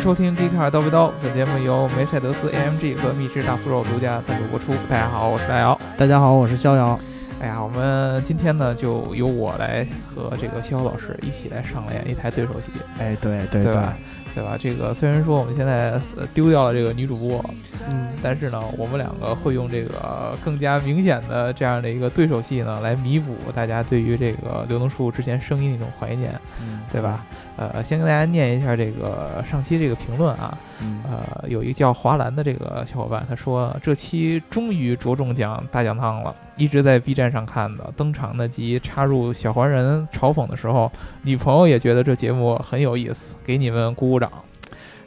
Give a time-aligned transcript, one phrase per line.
[0.00, 4.72] 迎收听《g 卡尔叨逼叨》，本节目由梅赛德斯 AMG 和秘制大酥肉独家赞助播出。
[4.88, 5.78] 大家好，我是大姚。
[5.98, 6.98] 大家好，我是逍遥。
[7.38, 12.72] 哎呀，我们今天呢，就由我来和这个逍遥老师一起来上演一台对手戏。
[12.98, 13.94] 哎，对对对吧？
[14.19, 14.56] 对吧？
[14.58, 16.00] 这个虽然说我们现在
[16.32, 17.44] 丢掉了这个女主播，
[17.88, 27.26] 嗯，但是呢，我们两个会用这个更加明显的这样的一个对手戏呢，来弥补大家对于这个刘能叔之前声音的一种怀念，嗯，对吧？
[27.56, 30.56] 呃，先跟大家念一下这个上期这个评论啊，
[31.04, 40.92] 呃，有一个叫华兰的这个小伙伴，他说这期终于着重讲大讲堂了，一直在 B 站上看的，登场的集插入小黄人嘲讽的时候，
[41.22, 44.30] 女朋友也觉得这节目很有意思，给你们鼓鼓掌。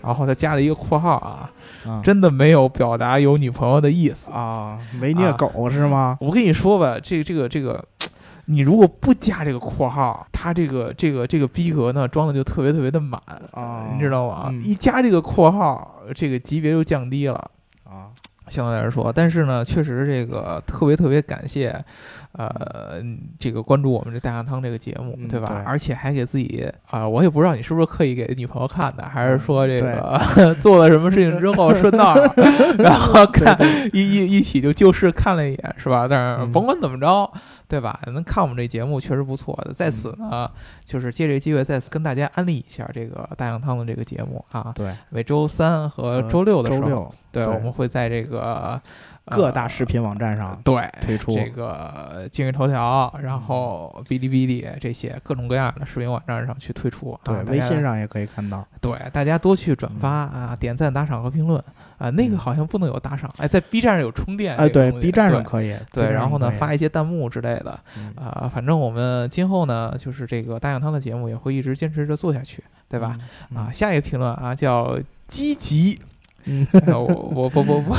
[0.02, 1.50] 然后他加了一个括号啊，
[2.04, 6.18] 真的没有表达有女朋友的意思啊，没虐狗是吗？
[6.20, 7.82] 我跟你说吧，这这个这个，
[8.46, 13.22] 你如果不加这个括号，他这个这个这个逼格呢装的就特别特别的满
[13.54, 14.54] 啊，你知道吗？
[14.66, 17.52] 一加这个括号，这个级别就降低了
[17.86, 18.12] 啊，
[18.48, 19.12] 相对来说。
[19.14, 21.84] 但是呢，确实这个特别特别感谢。
[22.34, 23.00] 呃，
[23.38, 25.64] 这个关注我们这大羊汤这个节目，对吧？
[25.66, 30.20] 而且还给自己啊，我也不知道你是不是刻意给女朋友看的，还是说这个
[30.62, 32.16] 做了什么事情之后顺道，
[32.80, 33.56] 然后看
[33.94, 36.08] 一一一起就就事看了一眼，是吧？
[36.10, 37.32] 但是甭管怎么着，
[37.68, 38.00] 对吧？
[38.08, 39.72] 能看我们这节目确实不错的。
[39.72, 40.50] 在此呢，
[40.84, 44.72] 就是借这个机会再次跟大家安利一下这个大羊汤的这个节目啊。
[44.74, 48.82] 对，每周三和周六的时候，对，我们会在这个。
[49.26, 57.18] 各大视频网站上对推出这个今日头条，然后哔哩哔哩这些各种各样的视频网站上去推出。
[57.24, 58.66] 对，微信上也可以看到。
[58.82, 61.64] 对，大家多去转发啊，点赞、打赏和评论
[61.98, 62.10] 啊。
[62.10, 64.58] 那个好像不能有打赏，哎，在 B 站上有充电。
[64.58, 65.74] 哎，对，B 站上可以。
[65.94, 67.80] 对，然后呢，发一些弹幕之类的
[68.16, 68.52] 啊。
[68.54, 73.18] 反正我们今后呢，就是这个大象汤的节目也会一直坚持着做下去，对吧？
[73.56, 76.02] 啊，下一个评论啊，叫积极。
[76.46, 77.96] 嗯， 我我 不不不不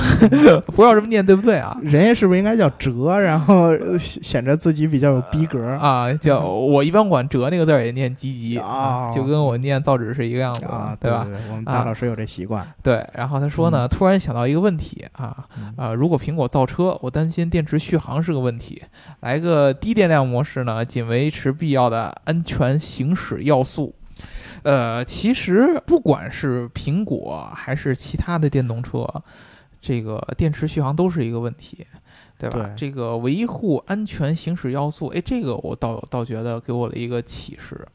[0.76, 1.76] 知道这么念对不对啊？
[1.82, 6.12] 人家是不是应该叫哲，然后显着自己比较有逼格啊？
[6.14, 11.26] 叫我一般管哲那个字也念积极啊，就跟我念造纸是一个样子啊，对吧？
[11.50, 12.66] 我们大老师有这习惯。
[12.82, 18.82] 对，然后他说呢，突然想到一个问题啊啊，如果苹果造车，我担心电池续航是个问题，
[19.20, 23.94] 来个低电量模式呢，仅维持必要的安全行驶要素。
[24.64, 29.06] 呃，其实不管是苹果还是其他的电动车，
[29.80, 31.86] 这个电池续航都是一个问题，
[32.38, 32.70] 对吧？
[32.74, 37.86] 这个维护安全行驶要素，哎，这个我倒倒觉得给我的一个启示，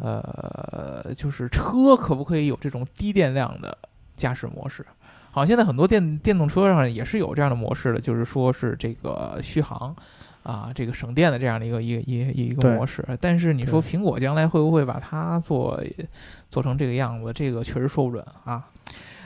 [0.00, 3.76] 呃，就是车可不可以有这种低电量的
[4.16, 4.86] 驾驶模式？
[5.32, 9.94] 好，现在很多电电动车上也是有这样的模式的，就是说是这个续航。
[10.46, 15.82] 啊，这个省电的这样的一个一个一一个模式，但是你说苹果将来会不会把它做
[16.48, 17.32] 做成这个样子？
[17.32, 18.64] 这个确实说不准啊。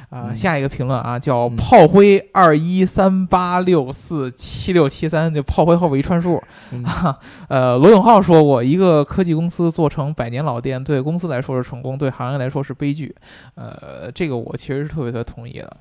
[0.09, 6.43] 啊，下一个评论啊，叫炮灰二一三八六四七六七三，就炮灰后边一串数。
[6.85, 7.17] 啊
[7.47, 13.15] 呃，罗永浩说过，一个科技公司做成百年老店，对公司来说是成功，对行业来说是悲剧。
[13.55, 15.77] 呃，这个我其实是特别特别同意的。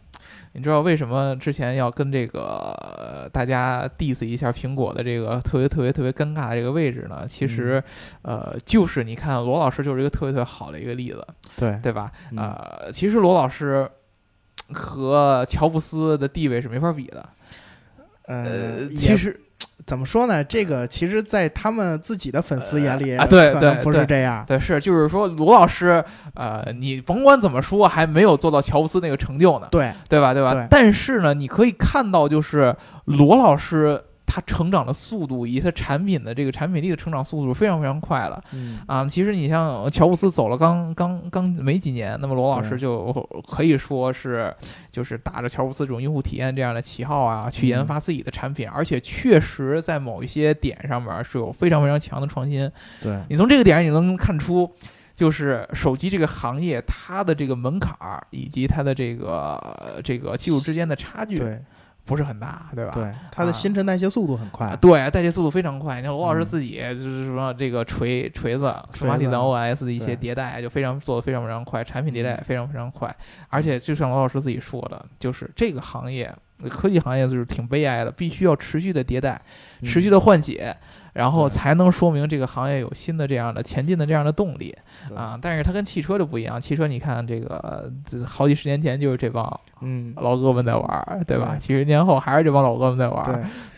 [0.54, 7.26] 你知道为什么之前要跟这个大家 diss 一下苹果的这个特别特别特别尴尬的这个位置呢？
[7.28, 7.84] 其实，
[8.22, 11.26] 呃，就是你看罗老师就是一个特别特别好的一个例子，
[11.56, 12.12] 对对吧？
[12.36, 13.90] 呃，其实罗老师
[14.74, 17.30] 和乔布斯的地位是没法比的。
[18.26, 19.40] 呃，其实。
[19.90, 20.44] 怎么说呢？
[20.44, 24.46] 这个其实，在他们自己的粉丝眼里啊，对对，不是这样。
[24.46, 26.04] 对，是就是说，罗老师，
[26.36, 29.68] 呃，你甭管怎么说，还没有做到乔布斯那个成就呢。
[29.72, 30.32] 对，对吧？
[30.32, 30.68] 对吧？
[30.70, 34.04] 但是呢，你可以看到，就是罗老师。
[34.32, 43.12] 它成长的速度以及它产品的这个产品力的成长速度非常非常快了，嗯啊，其实你像乔布斯走了刚刚刚没几年，那么罗老师就
[43.48, 44.56] 可以说是
[44.92, 52.72] 就是打着乔布斯这种用户体验这样的旗号啊，去研发自己的产品，而且确实在某一些点上面是有非常非常强的创新。
[53.02, 54.70] 对你从这个点你能看出，
[55.16, 61.40] 就是手机这个行业它的这个门槛儿以及它的这个这个技术之间的差距。
[61.40, 61.60] 对。
[62.10, 62.92] 不是很大，对吧？
[62.96, 64.76] 对，它的新陈代谢速度很快。
[64.82, 65.98] 对，代谢速度非常快。
[65.98, 73.16] 你看罗老师自己就是说，这个锤锤子、数码底层 OS 的一些迭代就非常做的非常非常快，产品迭代也非常非常快。
[73.50, 76.34] 而且就像罗老师自己说的，就是这个行业
[76.68, 79.40] 科技行业就是挺悲哀的，必须要持续的迭代，
[79.84, 80.76] 持续的换血。
[81.14, 84.74] 然后才能说明这个行业有新的这样的前进的这样的动力
[85.14, 85.38] 啊。
[85.42, 89.44] 但是它跟汽车就不一样，汽车你看这个这好几十年前就是这帮
[89.82, 91.50] 嗯，老哥们在玩儿，对吧？
[91.54, 93.24] 对几十年后还是这帮老哥们在玩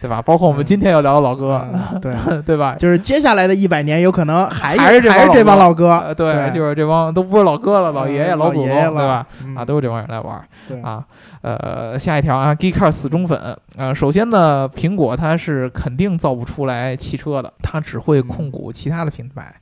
[0.02, 0.22] 对吧？
[0.22, 2.76] 包括我们嗯今天要聊的老哥，嗯 对，对吧？
[2.80, 9.28] 就是接下来的一百年，有可能还还是这帮还是这帮老老哥呃，，对，对就是这帮都不是老哥了，老爷爷、嗯老祖宗，了对吧？
[9.46, 11.06] 嗯啊，都是这帮人来玩儿对啊。
[11.42, 13.40] 呃，下一条啊，Geekcar 死忠粉。
[13.76, 19.54] 呃，首先呢，苹果它是肯定造不出来汽车的，它只会控股其他的品牌。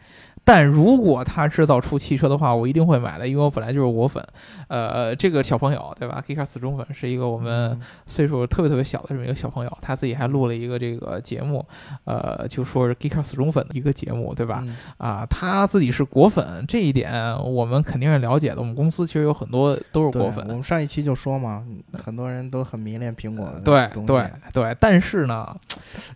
[0.44, 4.26] 但如果他制造出汽车的话，我一定会买的，因为我本来就是果粉。
[4.68, 11.66] 呃，这个小朋友对吧？Geekcar 死忠粉是一个我们嗯岁数特别特别小的这么一个小朋友，他自己还录了一个这个节目，
[12.06, 14.64] 呃，就说是 Geekcar 死忠粉的一个节目，对吧？
[14.66, 18.58] 嗯啊，他自己是果粉，这一点我们肯定是了解的。
[18.58, 21.64] 我们公司其实有很多都是果粉，我们上一期就说嘛，
[21.94, 24.76] 很多人都很迷恋苹果的对对对。
[24.80, 25.56] 但是呢，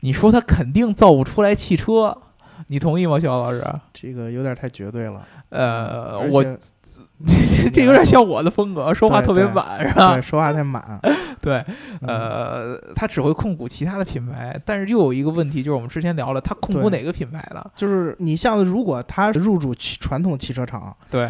[0.01, 2.15] 你说他肯定造不出来汽车，
[2.73, 3.63] 你同意吗，肖老师？
[3.93, 5.23] 这个有点太绝对了。
[5.53, 6.43] 呃，我
[7.71, 10.21] 这有点像我的风格，说话特别满，是吧对？
[10.21, 10.99] 说话太满。
[11.39, 11.63] 对，
[12.01, 17.71] 嗯呃，他只会控股其他的品牌，但是又有一个问题，就是我们之前聊了，他控股哪个品牌了？
[17.77, 21.29] 就是你像如果他入驻传统汽车厂，对，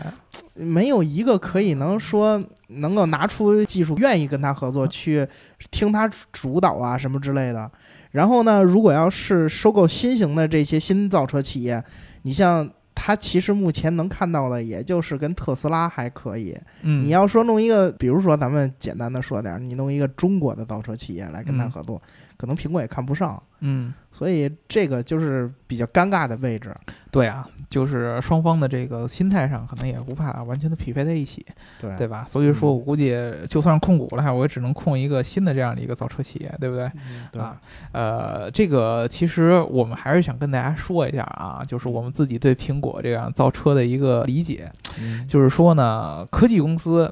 [0.56, 5.28] 没有一个可以能说能够拿出技术，愿意跟他合作，去
[5.70, 7.70] 听他主导啊什么之类的。
[8.12, 11.84] 然后呢，如果要是收购新型的这些新造车企业，
[12.24, 12.68] 你像。
[13.06, 16.58] 他其实目前能看到的，也就是跟特斯拉还可以。
[16.84, 22.02] 嗯，你要说弄一个，比如说咱们简单的说点儿，你弄一个中国的造车企业来跟他嗯合作，
[22.44, 23.42] 可能苹果也看不上。
[23.62, 23.94] 嗯。
[24.12, 26.76] 所以这个就是比较尴尬的位置。
[27.10, 31.46] 对啊，就是双方的这个心态上可能也无法完全的匹配在一起，
[31.80, 32.26] 对对吧？
[32.28, 33.16] 所以说嗯我估计
[33.48, 36.86] 就算控股了，我也只能控一个新的这样的一个造车企业，对不对？
[36.96, 37.60] 嗯对啊，
[37.94, 47.12] 呃，这个其实我们还是想跟大家说一下啊，就是我们自己对苹果这样造车的一个理解，嗯就是说呢，科技公司。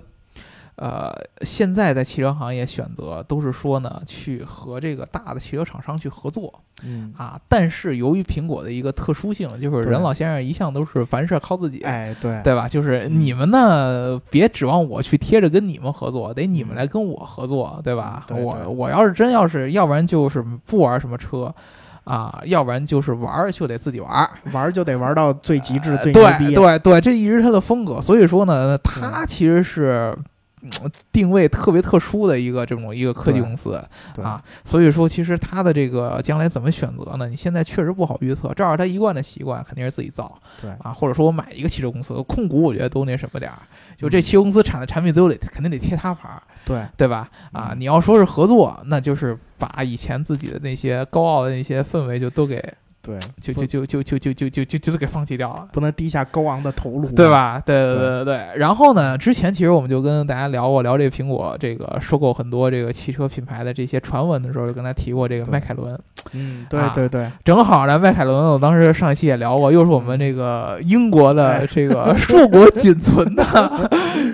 [0.82, 6.52] 呃，现在在汽车行业选择都是说呢，去和这个大的汽车厂商去合作，
[6.82, 12.68] 嗯，啊，但是由于苹果的一个特殊性，就是任老先生一向都是凡事靠自己，哎，对，对吧？
[12.68, 18.26] 就是嗯你们呢，别指望我去贴着跟你们合作，得你们嗯来跟我合作，对吧？
[18.28, 21.54] 对对我我要是真要是，要不然就是不玩什么车。
[22.04, 26.56] 啊，要不然就是玩儿就得自己玩儿，玩儿就得玩到最极致、呃最牛逼。
[26.56, 28.02] 对对对，这一直是他的风格。
[28.02, 30.18] 所以说呢，他其实是。
[30.64, 33.84] 嗯定位特别特殊的一个这种一个科技公司
[34.22, 37.28] 啊，所以说其实它的这个将来怎么选择呢？
[37.28, 38.54] 你现在确实不好预测。
[38.54, 43.60] 照着他一贯的习惯，肯定是自己造对啊，或者说我买一个汽车公司控股，我觉得都那什么点儿。
[43.98, 47.30] 就这嗯汽车公司产的产品，最后得肯定得贴他牌儿，对对吧？
[47.52, 52.64] 啊，嗯你要说是合作，那就是把以前自己的那些高傲的那些氛围就都给
[53.02, 55.68] 对，就就就就就就就就就就都给放弃掉了。
[55.74, 57.30] 不能低下高昂的头颅，对？
[57.30, 57.60] 吧？
[57.66, 58.58] 对对对对对对。
[58.58, 66.00] 然后呢，之前其实我们就跟大家聊过，聊这个苹果这个收购很多这个汽车品牌的这些传闻的时候，就跟他提过这个迈凯伦。
[66.34, 73.90] 嗯，对啊对对，正好呢，迈凯伦，我当时上一期也聊过，又是我们这个英国的哎这个 硕果仅存的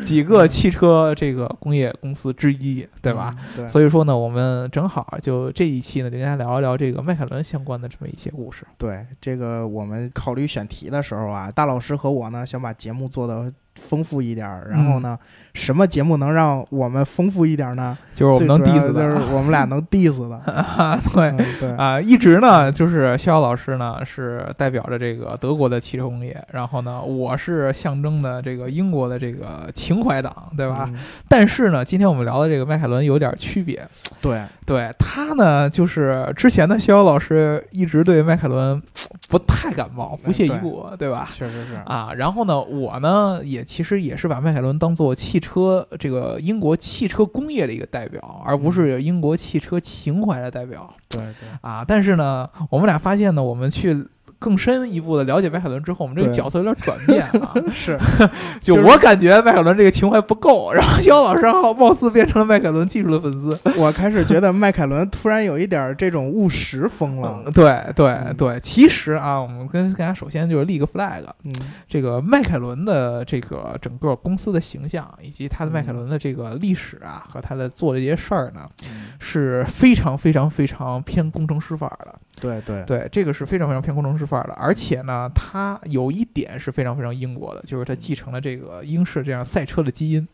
[0.06, 3.34] 几个汽车这个工业公司之一，对吧？
[3.38, 3.64] 嗯？
[3.64, 8.56] 对，所以说呢，我们正好就这一期呢，就跟大家聊一聊这个迈凯伦相关的这么一些故事。
[8.77, 15.18] 对这个我们考虑选题的时候啊，大老师和我呢想把节目做的丰富一点儿，然后呢，
[15.54, 17.98] 什么节目能让我们丰富一点儿呢？
[18.14, 21.28] 就是我们能最主要 diss 的的，就是我们俩能 diss 的， 啊，对。
[21.30, 30.86] 嗯对啊，一直呢，就是逍遥老师呢是代表着这个德国的汽车工业，然后呢，我是象征的这个英国的这个情怀党，对吧？
[30.92, 30.96] 嗯
[31.30, 33.88] 但是呢，今天我们聊的这个迈凯伦有点区别，
[34.22, 38.81] 对，对他呢，就是之前的逍遥老师一直对迈凯伦
[39.30, 41.30] 不太感冒，不屑一顾，对吧？
[41.34, 51.50] 确实是，啊，然后呢，我呢也其实也是把迈凯伦当做汽车这个英国汽车工业的一个代表，而不是英国汽车情怀的代表对对。
[51.62, 51.84] 啊。
[51.86, 54.06] 但是呢，我们俩发现呢，我们去
[54.40, 57.54] 更深一步的了解迈凯伦之后，我们这个角色有点转变啊。
[57.72, 57.98] 是，
[58.62, 63.60] 就就是我感觉迈凯伦这个情怀不够，然后肖老师好貌似变成了迈凯伦技术的粉丝。
[63.80, 67.52] 我开始觉得迈凯伦突然有一点儿这种务实风了嗯，。
[67.54, 71.52] 对对嗯对，其实啊，我们跟大家首先就是立个 flag，嗯，
[71.88, 82.14] 这个迈凯伦的这个整个公司的形象，以及他的迈凯嗯伦的这个历史啊，和他的做的这些事儿呢，嗯是非常非常非常偏工程师范儿的。
[82.40, 90.28] 对对对，这个是非常非常偏工程师范儿的，而且呢，他有一点是非常非常英国的，就是他继承了这个英式这样赛车的基因。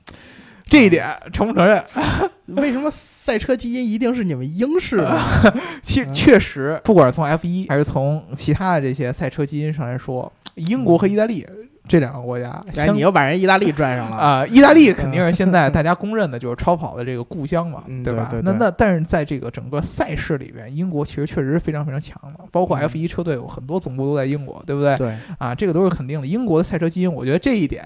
[0.66, 1.84] 这一点承不承认？
[2.48, 5.20] 为什么赛车基因一定是你们英式的？
[5.82, 11.46] 其确实，不管是从 F 一还是从其他的这些赛车基因上来说，英国和意大利。
[11.86, 14.48] 这两个国家，哎，你又把人意大利拽上了啊！
[14.48, 18.32] 意大利肯定是现在大家公认的就是超跑的这个故乡嘛，对吧？
[18.42, 24.96] 那那但是在这个整个赛事里边，英国其实确实是非常非常强的，包括 F 一车队有很多总部都在英国，对不对？
[24.96, 26.26] 对啊，这个都是肯定的。
[26.26, 27.84] 英国的赛车基因，我觉得这一点。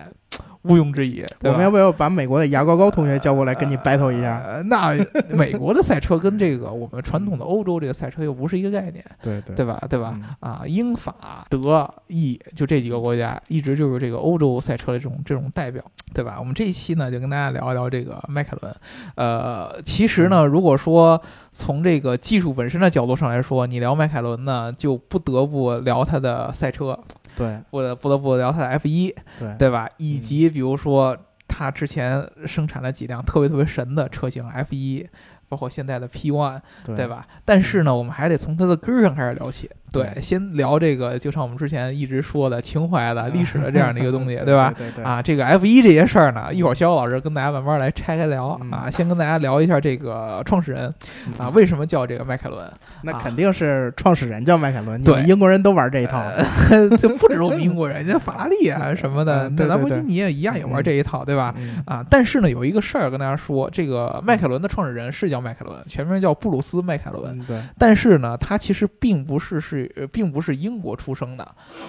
[0.67, 4.61] 毋庸置疑，我们要不要把美国的牙膏膏同学叫过来跟你 battle 一下？
[4.65, 4.93] 那
[5.35, 9.81] 美国的赛车跟这个我们传统的欧洲这个赛车又不是一个概念，对对对吧？
[9.89, 10.17] 对吧？
[10.39, 15.83] 啊，英法德意就这几个国家一直就是这个欧洲赛车的这种这种代表，
[16.13, 16.35] 对吧？
[16.39, 18.75] 我们这一期呢就跟大家聊一聊这个迈凯伦。
[19.15, 21.21] 呃，其实呢，如果说
[21.51, 26.97] 从这个技术本身的角度上来说，你聊迈凯伦呢，就不得不聊它的赛车。
[27.37, 29.87] 对，不得不得不聊它的 F 一，对对吧？
[29.95, 31.15] 以及比如说，
[31.47, 35.07] 它之前生产了几辆特别特别神的车型 F 一。
[35.49, 37.25] 包括现在的 P One，对吧？
[37.45, 39.71] 但是呢，我们还得从它的根儿上开始聊起。
[39.91, 44.73] 对，先聊这个，就像我们之前一直说的情怀的历史的这样的一个东西， 对吧？
[44.77, 45.03] 对对。
[45.03, 48.89] 啊，这个 F 一这些事儿呢，一会儿肖老师跟大家慢慢来拆开聊啊。
[48.91, 50.93] 先跟大家聊一下这个创始人
[51.37, 52.69] 啊，为什么叫这个迈凯伦？
[53.03, 55.01] 那肯定是创始人叫迈凯伦。
[55.03, 56.21] 对，英国人都玩这一套，
[56.99, 61.55] 就不止我们英国人，像法拉利啊什么的，对兰博基尼也一样也玩这一套，对吧？
[61.85, 66.17] 啊，但是呢，有一个事儿跟大家说，这个迈凯伦的创始人是叫迈凯伦，全名。
[66.17, 69.76] 叫布鲁斯·迈凯伦，对，但是呢，他其实并不是是，
[70.11, 71.43] 并不是英国出生的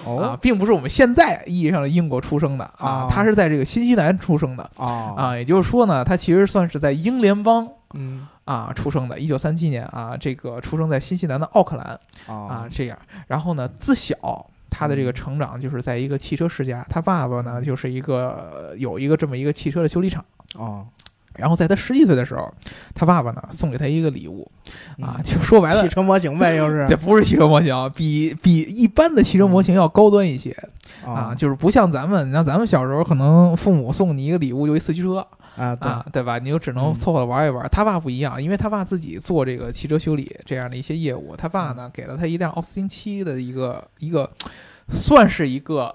[0.05, 8.27] 啊，并不是我们现在意义上的英国出生的啊，他是在这个新西兰出生的啊，啊，也就是说呢，他其实算是在英联邦，嗯。
[8.45, 14.17] 啊出生的，一九三七年啊，这个出生在新西兰的奥克兰啊，这样，然后呢，自小
[14.71, 20.25] 他的这个成长就是在一个汽车世家，他爸爸呢就是一个有一个这么一个汽车的修理厂
[20.57, 20.83] 啊。
[21.35, 22.53] 然后在他十几岁的时候，
[22.93, 24.49] 他爸爸呢送给他一个礼物，
[25.01, 26.85] 啊，就说白了，汽车模型呗，又是。
[26.89, 30.55] 这 不是汽车模型，比比一般的汽车模型要高端一些。
[31.05, 35.25] 啊，就是不像咱们，你像咱们小时候可能父母送你一个礼物就一四驱车。
[35.55, 36.11] 啊，对。
[36.11, 36.37] 对吧？
[36.39, 37.65] 你就只能凑合玩一玩。
[37.71, 44.29] 他爸不一样，因为他爸自己做这个汽车修理这样的一些业务，他爸呢给了他一辆奥斯汀七的一个一个，
[44.91, 45.93] 算是一个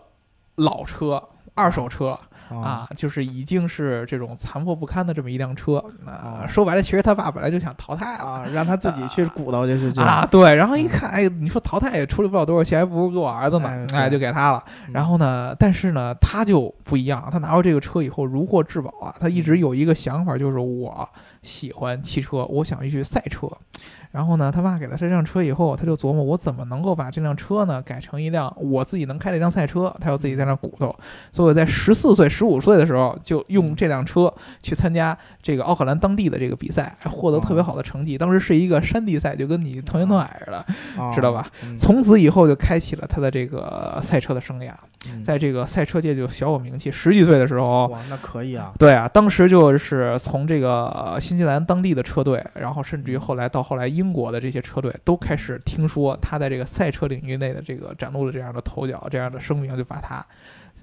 [0.56, 1.22] 老车，
[1.54, 2.18] 二手车。
[2.60, 6.46] 啊，就是已经是这种残破不堪的这么一辆车啊！
[6.48, 10.26] 说白了，其实他爸本来就想淘汰啊，让他自己去鼓捣去去啊。
[10.30, 14.64] 对，然后一看，哎，你说淘汰也处理不了多少钱，还不如给我儿子呢，哎，就给他了。
[14.92, 19.14] 然后呢，但是呢，他就不一样，他拿到这个车以后如获至宝啊！
[19.18, 21.08] 他一直有一个想法，就是我
[21.42, 23.50] 喜欢汽车，我想去赛车。
[24.14, 29.92] 然后呢，他爸给了他这辆车以后，他就琢磨我怎么能够把这辆车呢改成一辆我自己能开的一辆赛车。
[30.00, 30.94] 他又自己在那鼓捣，
[31.32, 38.16] 所以我在十四岁、十五岁的时候就用这辆车去参加这个奥克兰当地的这个比赛，获得特别好的成绩。
[38.16, 40.64] 当时是一个山地赛，就跟你同学同矮似的，
[41.12, 41.48] 知道吧？
[41.76, 44.70] 从此以后就开启了他的这个赛车的生涯，
[45.24, 46.88] 在这个赛车界就小有名气。
[46.88, 48.72] 十几岁的时候，哇，那可以啊！
[48.78, 54.03] 对啊，当时就是从这个新西兰当地的车队，然后甚至于后来到后来英。
[54.04, 60.24] 英国的这些车队都开始听说他在这个赛车领域内的这个展露了这样的头角，这样的声明，就把他，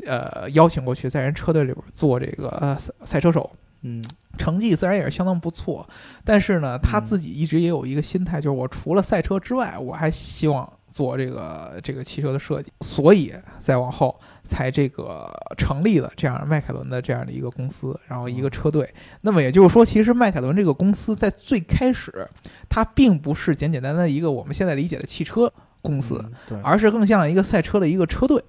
[0.07, 3.47] 呃，邀请过去，在人车队里边做这个赛车手。
[3.83, 4.03] 嗯，
[4.41, 5.87] 成绩自然也是相当不错，
[6.25, 10.67] 但是呢，他自己一直也有一个心态，就是我除了赛车之外，我还希望。
[10.91, 15.25] 做这个这个汽车的设计，所以再往后才这个
[15.57, 18.93] 成立了这样迈凯伦的这样的一个公司，然后一个车队。
[19.21, 22.27] 那么也就是说，其实迈凯伦这个公司在最开始，
[22.67, 28.43] 它并不是简简单单一个我们现在理解的汽车公司，对，而是更像一个赛车的一个车队，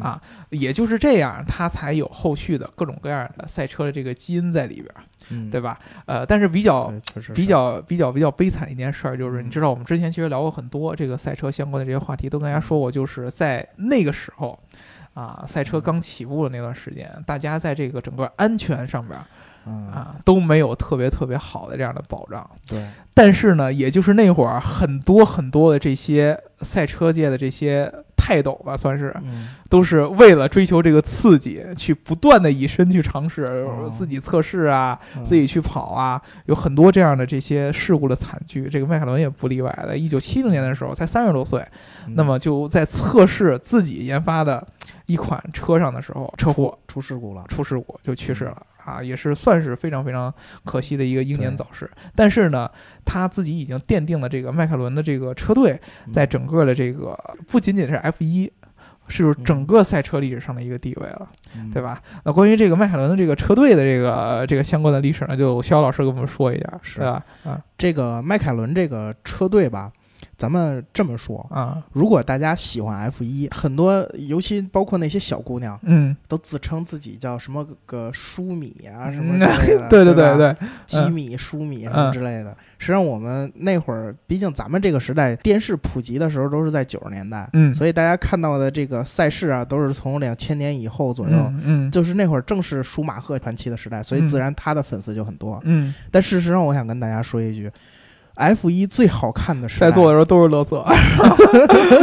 [0.00, 4.92] 啊，也就是这样，它才有后续的各种各样的赛车的这个基因在里边。
[5.50, 5.78] 对吧？
[6.04, 6.92] 呃，但是比较
[7.34, 14.58] 比较比较比较悲惨的一件事儿，就是你知道，我们之前其实聊过很多这个赛车相关的这些话题，都跟大家说过，就是在那个时候，
[15.14, 19.18] 啊，赛车刚起步的那段时间，大家在这个整个安全上边。
[19.66, 22.48] 啊，都没有特别特别好的这样的保障。
[22.66, 29.14] 对，但是呢，也就是那会儿，很多很多的这些赛车界的这些泰斗吧，算是，
[29.68, 33.66] 都是为了追求这个刺激，去不断的以身去尝试，
[33.96, 38.68] 自己测试啊，自己去跑啊，有很多这样的这些事故的惨剧。
[38.68, 39.96] 这个迈凯伦也不例外的。
[39.96, 41.64] 一九七零年的时候，才三十多岁，
[42.14, 44.66] 那么就在测试自己研发的
[45.06, 48.66] 一款车上的时候，车祸出事故了，出事故就去世了。
[48.84, 50.32] 啊，也是算是非常非常
[50.64, 51.90] 可惜的一个英年早逝。
[52.14, 52.70] 但是呢，
[53.04, 55.80] 他自己已经奠定了这个迈凯伦的这个车队，
[56.12, 58.52] 在整个的这个不仅仅是 F 一，
[59.08, 61.82] 是整个赛车历史上的一个地位了，嗯对？
[61.82, 62.00] 吧？
[62.24, 67.24] 那关于这个迈凯伦的这个车队的这个这个相关的历史呢，就肖老师给我们说一下，是对吧？
[67.44, 69.92] 啊这个迈凯伦这个车队吧，
[70.36, 82.56] 咱们这么说，啊，如果大家喜欢 F 一，很多尤其包括那些小姑娘，嗯，都自称自己叫什么个舒米啊什嗯么之类的，对对对对，吉米、舒米什么之类的。
[82.78, 91.36] 实际上，我们那会儿，毕竟咱们这个时代电视普及的时候都是在九十年代，嗯，所以大家看到的这个赛事啊，都是从两千年以后左右。
[91.36, 91.90] 嗯嗯。
[91.90, 95.60] 就是那会儿正是舒马赫传奇的时代，所以自然他的粉丝就很多。
[95.64, 97.70] 嗯，但事实上，我想跟大家说一句
[98.34, 100.84] ，F 一最好看的时代，在座的时候都是乐色，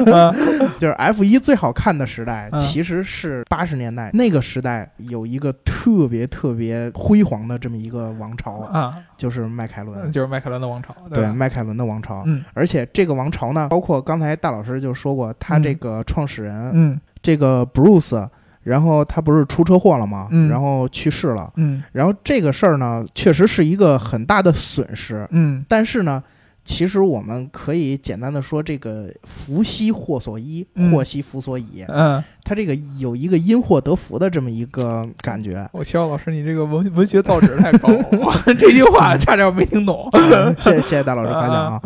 [0.80, 2.60] 就是 F 一最好看的时代，嗯。
[2.60, 12.24] 其实是八十年代那个时代有一个特别特别辉煌的这么一个王朝，啊，就是迈凯伦，就是迈凯伦的王朝，对迈凯伦的王朝。
[12.26, 12.44] 嗯。
[12.54, 15.64] 而且这个王朝呢，包括刚才大老师就说过，他嗯。
[15.64, 17.00] 这个创始人、嗯。
[17.22, 18.28] 这个 Bruce，
[18.64, 20.28] 然后他不是出车祸了吗？
[20.32, 21.52] 嗯然后去世了。
[21.56, 25.28] 嗯然后这个事儿呢，确实是一个很大的损失。
[25.32, 26.22] 嗯但是呢，
[26.64, 31.84] 其实我们可以简单的说，这个福兮祸所依，嗯祸兮福所倚。
[31.88, 35.68] 嗯，它这个有一个因祸得福的这么一个感觉。
[35.74, 40.08] 我希望老师，你这个文文学造诣太高了， 这句话 差点没听懂。
[40.58, 41.82] 谢谢谢谢大老师夸奖啊！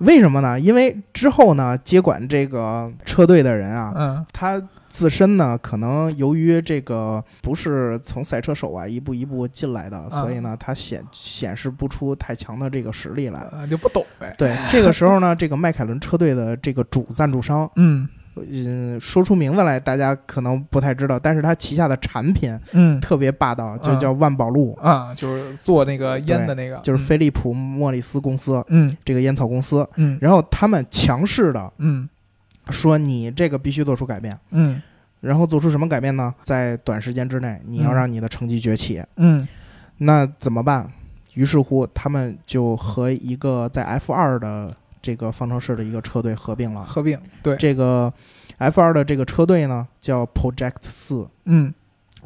[0.00, 0.58] 为什么呢？
[0.58, 13.46] 因为之后呢，接管这个车队的人啊，嗯他自身呢，可能由于这个不是从赛车手啊一步一步进来的，所以呢，他显显示不出太强的这个实力来。
[13.52, 14.34] 嗯就不懂呗。
[14.38, 18.08] 对，这个时候呢，这个迈凯伦车队的这个主赞助商，嗯
[18.50, 29.88] 嗯，说出名字来大家可能不太知道，但是他旗下的产品嗯特别霸道，就嗯叫万宝路，啊，就是做那个烟的那个，就是飞利浦莫里斯公司嗯这个烟草公司。
[29.96, 32.08] 嗯然后他们强势的嗯
[32.70, 34.80] 说：“你这个必须做出改变。”嗯
[35.20, 36.32] 然后做出什么改变呢？
[36.44, 39.02] 在短时间之内，你要嗯让你的成绩崛起。
[39.16, 39.46] 嗯
[39.98, 40.88] 那怎么办？
[41.34, 46.84] 于是乎，他们就和一个在 F 二的这个方程式的一个车队合并了。
[46.84, 48.12] 合并对，这个
[48.58, 51.72] F 二的这个车队呢，叫 Project 四，嗯。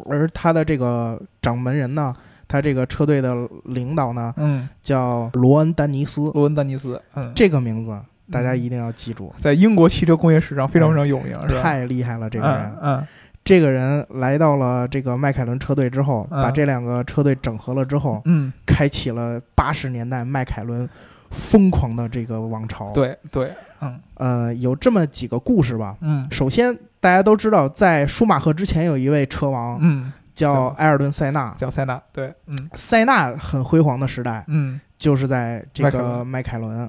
[0.06, 2.14] 而他的这个掌门人呢，
[2.48, 3.36] 他这个车队的
[3.66, 6.30] 领导呢，嗯，叫罗恩·丹尼斯。
[6.32, 7.94] 罗恩·丹尼斯，嗯，这个名字
[8.30, 11.62] 大家一定要记住，在英国汽车工业史上非常非常有名，是吧？
[11.62, 12.30] 太厉害了！
[12.30, 13.06] 这个人，嗯。
[13.44, 16.42] 这个人来到了这个迈凯伦车队之后，嗯。
[16.42, 18.50] 把这两个车队整合了之后，嗯。
[18.64, 20.88] 开启了八十年代迈凯伦
[21.32, 22.90] 疯狂的这个王朝。
[22.90, 23.98] 嗯，，对对，嗯。
[24.14, 25.96] 呃，有这么几个故事吧。
[26.02, 26.28] 嗯。
[26.30, 31.52] 首先，大家都知道，在舒马赫之前有一位车王嗯，叫埃尔顿·塞纳。
[31.58, 32.70] 叫塞纳，对，嗯。
[32.74, 34.80] 塞纳很辉煌的时代嗯。
[34.96, 36.88] 就是在这个迈凯伦。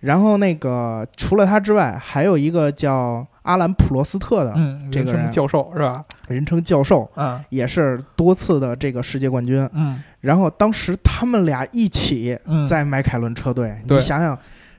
[0.00, 6.04] 然后那个除了他之外，还有一个叫阿兰·普罗斯特的，嗯，这个教授是吧？
[6.32, 9.68] 人称教授，嗯也是多次的这个世界冠军。
[9.74, 14.38] 嗯然后当时他们俩一起嗯，在迈凯伦车队，对你想想，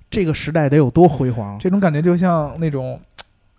[0.10, 1.58] 这个时代得有多辉煌。
[1.60, 3.00] 这种感觉就像那种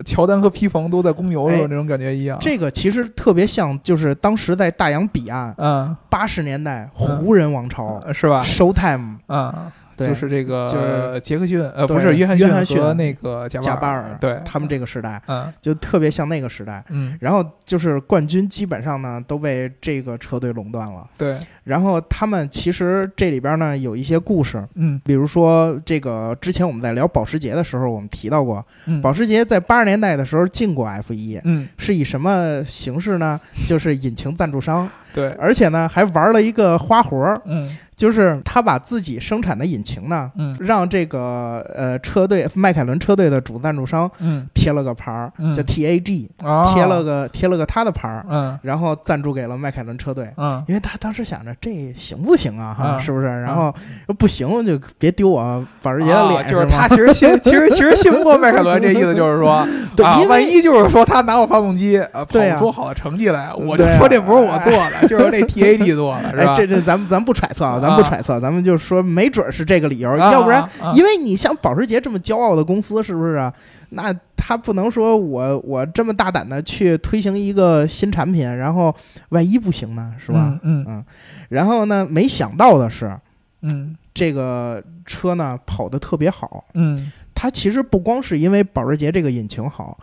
[0.04, 2.38] 乔丹和皮蓬都在公牛的时候哎那种感觉一样。
[2.40, 16.85] 这个其实特别像，就是当时在大洋彼岸，嗯八十年代湖人王朝、呃是吧？Showtime 啊，对就是这个就是杰克逊，呃，不是约翰约翰逊和那个贾贾巴尔，对他们这个时代嗯就特别像那个时代。
[16.90, 21.07] 嗯，然后就是冠军基本上呢都被这个车队垄断了。
[21.18, 33.40] 对，然后他们其实这里边呢有一些故事，嗯比如说这个之前我们在聊保时捷的时候，我们提到过，嗯，保时捷在八十年代的时候进过 F 一，嗯是以什么形式呢？
[33.66, 37.68] 就是引擎赞助商， 对， 而且呢还玩了一个花活儿，嗯。
[37.96, 40.53] 就是他把自己生产的引擎呢，嗯。
[40.59, 44.44] 让这个呃车队迈凯伦车队的主赞助商嗯。
[44.53, 45.55] 贴了个牌儿，嗯。
[45.55, 48.59] 叫 TAG，啊，贴了个贴了个他的牌儿，嗯。
[48.62, 50.29] 然后赞助给了迈凯伦车队。
[50.37, 50.61] 嗯。
[50.66, 53.27] 因为他当时想着这行不行啊，哈，啊是不是？
[53.27, 53.72] 然后
[54.18, 62.59] 不行就别丢我保时捷的啊脸，就是他其实信， 其实其实信不过迈凯伦，这意思就是说，对啊，万一就是说他拿我发动机，呃，跑对啊。
[62.59, 66.52] 不出好的成绩来，我就说这不是我做的，就是那 TAG 做的，是吧？
[66.52, 73.52] 哎，这这咱们咱们不揣测啊，咱们不揣测，咱们就说没准是这个理由，啊要不然因为你像保时捷这么骄傲的公司，是不是啊？
[73.90, 78.94] 那他不能说我我这么大胆的去推行一个新产品，然后
[79.30, 80.58] 万一不行呢，是吧？
[80.62, 81.04] 嗯嗯，
[81.48, 83.16] 然后呢，没想到的是，
[83.62, 87.10] 嗯这个车呢跑得特别好，嗯
[87.44, 89.98] 它它其实不光是因为保时捷这个引擎好，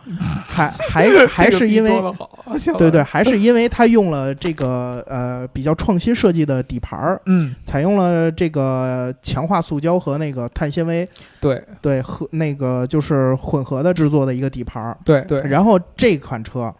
[0.46, 1.90] 还还 还是因为
[2.78, 11.08] 对对，还是因为它用了这个呃比较创新设计的底盘儿，嗯，采用了这个强化塑胶和那个碳纤维，
[11.40, 11.60] 对。
[11.80, 14.96] 对和那个就是混合的制作的一个底盘儿。
[15.04, 16.72] 对对，然后这款车，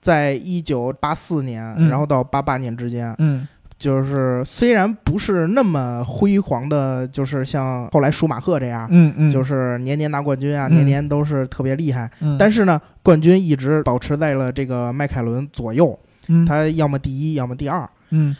[0.00, 1.88] 在一九八四年，嗯。
[1.88, 10.74] 然后到八八年之间，嗯就是虽然不是那么辉煌的，就是像后来舒马赫这样，嗯嗯，就是年年拿冠军啊，嗯。
[10.74, 12.10] 年年都是特别厉害。
[12.22, 16.46] 嗯，但是呢，冠军一直保持在了这个迈凯伦左右，嗯。
[16.46, 17.88] 他要么第一，要么第二。
[18.10, 18.34] 嗯。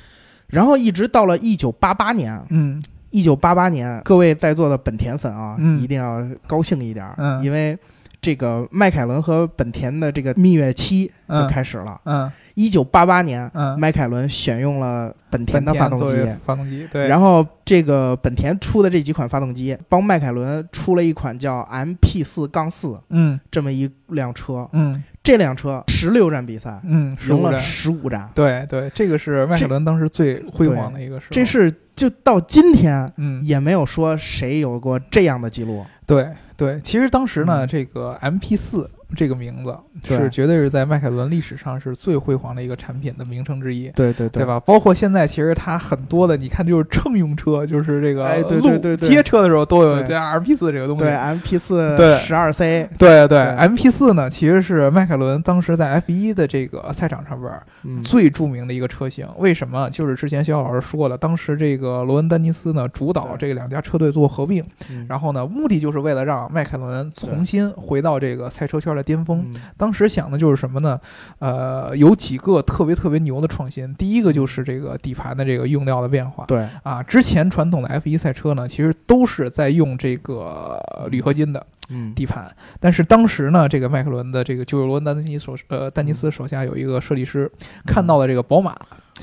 [0.47, 5.81] 然后一直到了一九八八年，嗯一九八八年，各位在座的本田粉啊，嗯。
[5.81, 7.45] 一定要高兴一点儿，嗯。
[7.45, 7.77] 因为
[8.25, 12.01] 这个迈凯伦和本田的这个蜜月期就嗯开始了。
[12.05, 12.31] 嗯。
[12.55, 16.15] 一九八八年，嗯，迈凯伦选用了本田的发动机，
[16.47, 23.39] 发动机对，然后这个本田出的这几款发动机，帮迈凯伦出了一款叫 MP 四杠四嗯。
[23.51, 24.67] 这么一辆车。
[24.73, 27.61] 嗯这辆车十六站比赛，嗯，赢了15站。
[27.61, 33.43] 十五站，对对，这个是迈凯伦当时最辉煌的一个时候，这是就到今天嗯。
[33.43, 35.85] 也没有说谁有过这样的记录。
[36.07, 37.67] 对对，其实当时呢，嗯。
[37.67, 43.89] 这个 MP 四这个名字是绝对是在迈凯伦历史上是最辉煌的一个产品的名称之一。
[43.91, 44.43] 对对对？
[44.43, 44.59] 对吧？
[44.61, 51.05] 包括现在，其实它很多的，你看就是乘用车，就是这个哎对路对对对街车的时候都有对这 MP 四这个东西。
[51.05, 59.27] 对，MP 四对十二 C，对对对 m p 四呢，其实是迈凯伦当时在 F 一的这个赛场上边最著名的一个车型。
[59.39, 59.89] 为什么？
[59.91, 69.45] 就是之前肖老师说了，当时这个罗恩丹尼斯呢主导这两家车队做合并，嗯然后呢，目的就是为了让迈凯伦重新回到这个赛车圈的巅峰。
[69.55, 70.99] 嗯当时想的就是什么呢？
[71.39, 73.95] 呃，有几个特别特别牛的创新。
[73.95, 76.45] 第一个就是这个底盘的这个用料的变化。
[76.47, 87.51] 对，啊，之前传统的 F1 赛车呢，其实都是在用这个呃铝合金的嗯，底盘，但是当时呢，这个迈克伦的这个就是罗恩丹尼斯手呃丹尼斯手下有一个设计师
[87.85, 88.75] 看到了这个宝马，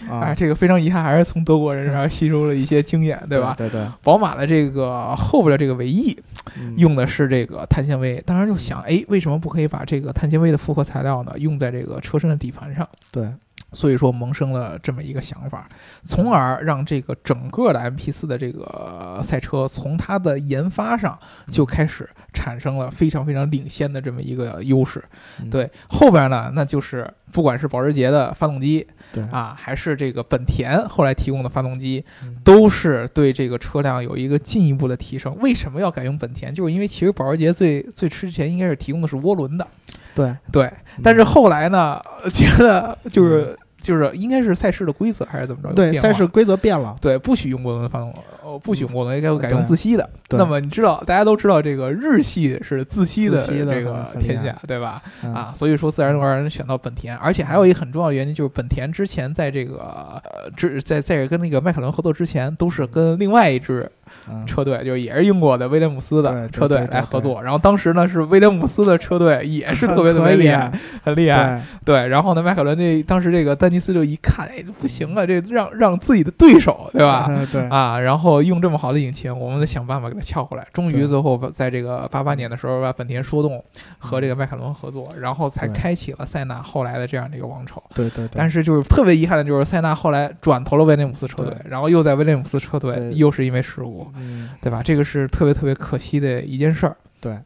[0.08, 3.56] 哎，啊，这个非常遗憾，还是从德国人身上吸收了一些经验，对吧？
[3.58, 6.31] 对对，宝马的这个后边的这个尾翼嗯
[6.78, 12.88] 用的是这个碳纤维，当时就想，哎，为什么不可以把这个碳纤维的复合材料呢用在这个车身的底盘上？
[13.12, 13.32] 对，
[13.72, 15.68] 所以说萌生了这么一个想法，
[16.04, 21.18] 从而让这个整个的 MP 四的这个赛车从它的研发上
[21.52, 25.04] 就开始产生了非常非常领先的这么一个优势。
[25.42, 35.36] 嗯对，后边呢，那就是不管是保时捷的发动机对，啊，还是这个本田后来提供的发动机，嗯都是对这个车辆有一个进一步的提升。
[35.40, 36.54] 为什么要改用本田？
[36.54, 39.68] 就是因为其实保时捷最最之前应该是提供的是涡轮的，
[40.16, 40.72] 对，对，
[41.04, 45.74] 但是后来呢，呃觉得就是就是应该是赛事的规则还是怎么着？
[45.74, 48.14] 对，赛事规则变了，对不许用涡轮发动，
[48.44, 50.10] 哦，不许用涡轮，应该改用自吸的。
[50.30, 55.02] 对那么你知道，大家都知道这个日系是自吸的这个天下，对吧？
[55.24, 63.90] 嗯啊，所以说自然而然选到本田，而且还有一个很重要的原因就是本田之前在这个呃之在在跟那个迈凯伦合作之前，都是跟另外一支
[64.30, 67.42] 嗯车队，就是也是英国的威廉姆斯的车队来合作。
[67.42, 70.72] 然后当时呢是威廉姆斯的车队也是特别特别厉害，
[71.04, 71.62] 很厉害。
[71.86, 77.26] 对，对，然后呢，迈凯伦这当时这个丹尼斯就一看，哎，不行啊，这让让自己的对手，对吧？
[77.30, 80.68] 嗯 对，啊，然后用这么好的引擎，我们得想办法给它撬回来。
[80.74, 83.64] 终于最后在这个八八年的时候，把本田说动
[83.98, 87.82] 和这个迈凯伦合作，然后才开启了塞纳后来的这样的一个王朝。
[87.96, 94.82] 对对对，但是就是特别遗憾的就是塞纳后来转投了威廉姆斯车队，然后又在威廉姆斯车队又是因为失误，嗯，对吧？
[94.84, 96.96] 这个是特别特别可惜的一件事儿。
[97.20, 97.38] 对。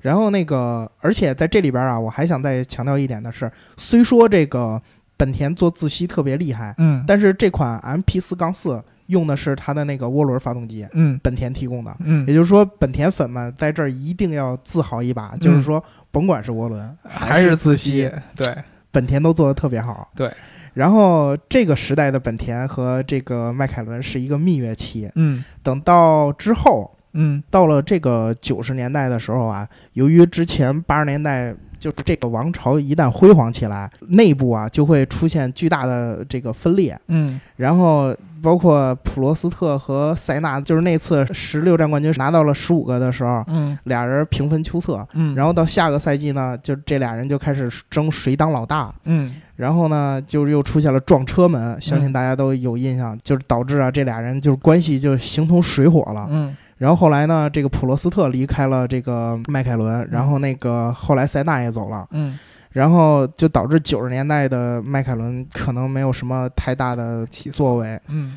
[0.00, 4.82] 然后那个，而且在这里边啊，我还想再强调一点的是，虽说这个
[5.16, 7.04] 本田做自吸特别厉害，嗯。
[7.06, 11.18] 但是这款 MP 四杠四用的是它的那个涡轮发动机，嗯。
[11.22, 11.96] 本田提供的。
[12.00, 12.26] 嗯。
[12.26, 18.56] 也，就是说，本田粉们在这儿一定要自豪一把，就是说，甭管是涡轮还是自吸吸，，对，
[18.90, 20.10] 本田都做的特别好。
[20.14, 20.30] 对。
[20.74, 25.44] 然后这个时代的本田和这个迈凯伦是一个蜜月期，嗯。
[25.62, 27.42] 等到之后嗯。
[27.50, 45.04] 到了这个九十年代的时候啊，由于之前八十年代就是这个王朝一旦辉煌起来，内部啊就会出现巨大的这个分裂，嗯然后包括普罗斯特和塞纳，就是那次十六站冠军拿到了十五个的时候，嗯俩人平分秋色。
[45.14, 48.94] 嗯，然后到下个赛季呢，就这俩人就开始争谁当老大。
[49.04, 56.26] 嗯然后呢，就又出现了撞车门，相信大家都有印象，就是导致啊这俩人就是关系就形同水火了。
[56.30, 62.36] 嗯然后后来呢，这个普罗斯特离开了这个迈凯伦，然后那个后来塞纳也走了，嗯。
[62.72, 68.00] 然后就导致九十年代的迈凯伦可能没有什么太大的起作为。
[68.08, 68.36] 嗯。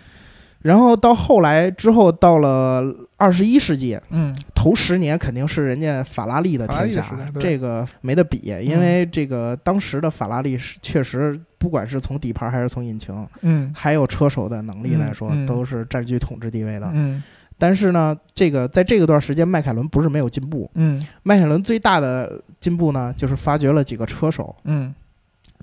[0.62, 2.84] 然后到后来之后，到了
[3.17, 4.36] 二十一世纪，嗯。
[4.53, 7.03] 头十年肯定是人家法拉利的天下
[7.39, 13.73] 这个没得比，因为这个当时的法拉利是确实，不管是从底盘还是从引擎，嗯。
[13.75, 16.88] 还有车手的能力来说，都是占据统治地位的。
[16.93, 17.23] 嗯
[17.58, 21.06] 但是呢，这个在这个段时间，迈凯伦不是没有进步，嗯。
[21.24, 24.94] 迈凯伦最大的进步呢，就是发掘了几个车手，嗯。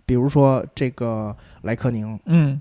[0.05, 2.61] 比如说这个莱科宁，嗯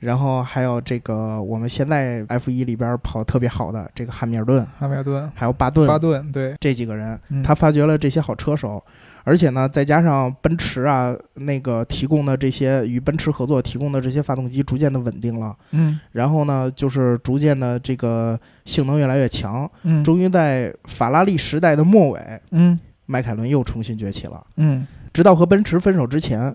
[0.00, 7.42] 然后还有这个我们现在 F 一里边跑得特别好的这个汉密尔顿，汉密尔顿、还有巴顿，巴顿，对，这几个人，嗯。
[7.42, 8.82] 他发掘了这些好车手，
[9.24, 16.00] 而且呢，再加上奔驰啊那个提供的这些与奔驰合作提供的这些发动机逐渐的稳定了，嗯。
[16.12, 20.02] 然后呢，就是逐渐的这个性能越来越强，嗯。
[20.02, 22.78] 终于在法拉利时代的末尾，嗯。
[23.04, 24.42] 迈凯伦又重新崛起了。
[24.56, 24.86] 嗯。
[25.12, 26.54] 直到和奔驰分手之前，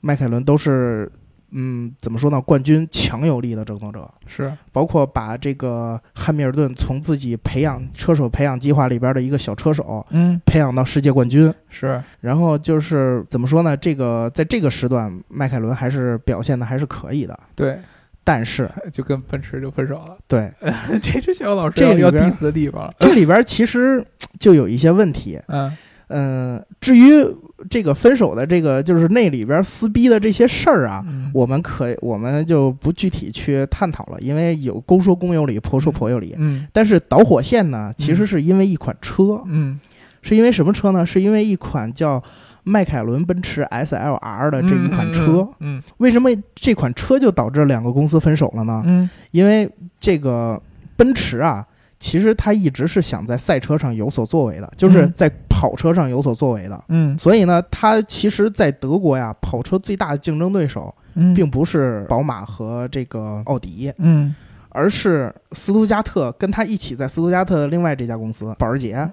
[0.00, 1.10] 迈凯伦都是
[1.52, 4.08] 嗯怎么说呢，冠军强有力的争夺者。
[4.26, 10.40] 是，包括把这个汉密尔顿从自己培养车手培养计划里边的一个小车手嗯。
[10.46, 13.76] 培养到世界冠军，是，然后就是怎么说呢？
[13.76, 17.38] 这个在这个时段，迈凯伦还是表现的还是可以的。
[17.54, 17.78] 对，
[18.22, 20.50] 但是， 就跟奔驰就分手了，对。
[21.02, 24.04] 这是小老师这里边 diss 的地方，这里边其实
[24.38, 25.40] 就有一些问题。
[25.48, 25.70] 嗯。
[26.12, 27.24] 嗯、至于
[27.68, 36.34] 这个分手的这个就是那里边撕逼的这些事儿啊，嗯我们可我们就不具体去探讨了，因为有公说公有理，婆说婆有理。
[36.38, 39.78] 嗯但是导火线呢，其实是因为一款车，嗯
[40.22, 41.04] 是因为什么车呢？
[41.04, 42.22] 是因为一款叫
[42.62, 45.48] 迈凯伦奔驰 SLR 的这一款车。
[45.60, 48.82] 嗯为什么这款车就导致两个公司分手了呢？
[48.86, 49.68] 嗯因为
[49.98, 50.60] 这个
[50.96, 51.66] 奔驰啊，
[51.98, 56.84] 其实它一直是想在赛车上有所作为的，就是嗯在跑车上有所作为的。
[56.88, 57.18] 嗯。
[57.18, 64.34] 所以呢，它其实，在德国呀，跑车最大的竞争对手嗯，并不是宝马和这个奥迪，嗯。
[64.72, 69.06] 而是斯图加特跟他一起在斯图加特的另外这家公司保时捷。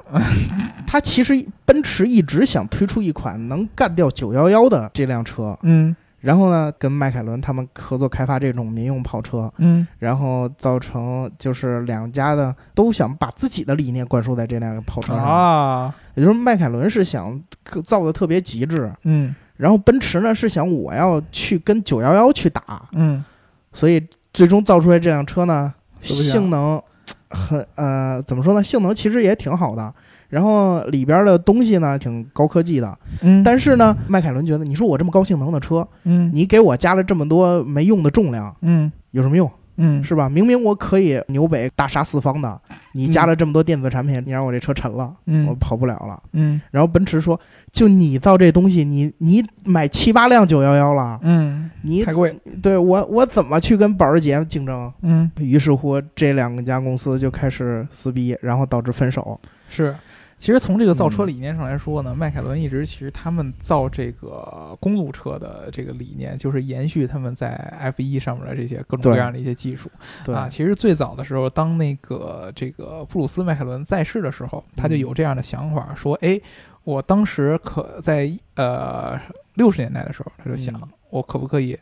[0.86, 1.34] 它 其实
[1.66, 9.88] 奔驰一直想推出一款能干掉911的这辆车，嗯然后呢，跟迈凯伦他们合作开发这种民用跑车，嗯。
[10.00, 17.40] 然后造成就是两家的都想把自己的理念灌输在这辆跑车上，啊，也就是迈凯伦是想
[17.86, 19.36] 造的特别极致，嗯。
[19.58, 23.24] 然后奔驰呢是想我要去跟911去打，嗯。
[23.74, 26.82] 所以最终造出来这辆车呢，性能
[27.30, 28.64] 很呃怎么说呢？
[28.64, 29.94] 性能其实也挺好的，
[30.30, 39.50] 然后里边的东西呢挺高科技的，嗯，但是呢，迈凯伦觉得你说我这么高性能的车，嗯你给我加了这么多没用的重量，嗯有什么用？
[39.80, 40.28] 嗯是吧？
[40.28, 42.60] 明明我可以纽北大杀四方的，
[42.94, 46.20] 你加了这么多电子产品，你让我这车沉了，我嗯跑不了了。
[46.34, 47.40] 嗯然后奔驰说，
[47.72, 54.92] 就你造这东西，你你买七八辆九幺幺了，嗯，你太贵，对我我怎么去跟保时捷竞争？
[55.04, 59.40] 嗯于是乎，这两家公司就开始撕逼，然后导致分手。
[59.70, 59.96] 是。
[60.38, 61.28] 其实从这个造车嗯。
[61.28, 69.90] 理念上来说呢，迈凯伦一直其实他们造这个公路车的这个理念，就是延续他们在 F 一上面的这些各种各样的一些技术。
[70.24, 70.48] 对，啊。
[70.48, 76.40] 其实最早的时候，当那个这个布鲁斯迈凯伦在世的时候，他就有这样的想法，说：“哎，
[76.84, 79.20] 我当时可在呃
[79.56, 81.78] 六十年代的时候，他就想嗯，我可不可以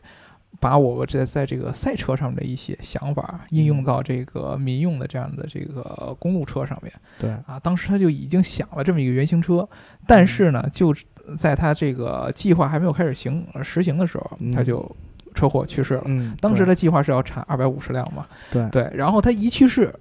[0.60, 9.68] 把我这在这个赛车上面的一些想法应用到这个民用的这样的这个公路车上面。”对，啊，当时他就已经想了这么一个原型车，
[10.06, 10.94] 但是呢，就
[11.38, 14.52] 在他这个计划还没有开始行呃实行的时候，嗯。
[14.52, 14.84] 他就
[15.34, 16.02] 车祸去世了。
[16.06, 18.68] 嗯，当时的计划是要产二百五十辆嘛，对。
[18.70, 19.94] 对，然后他一去世，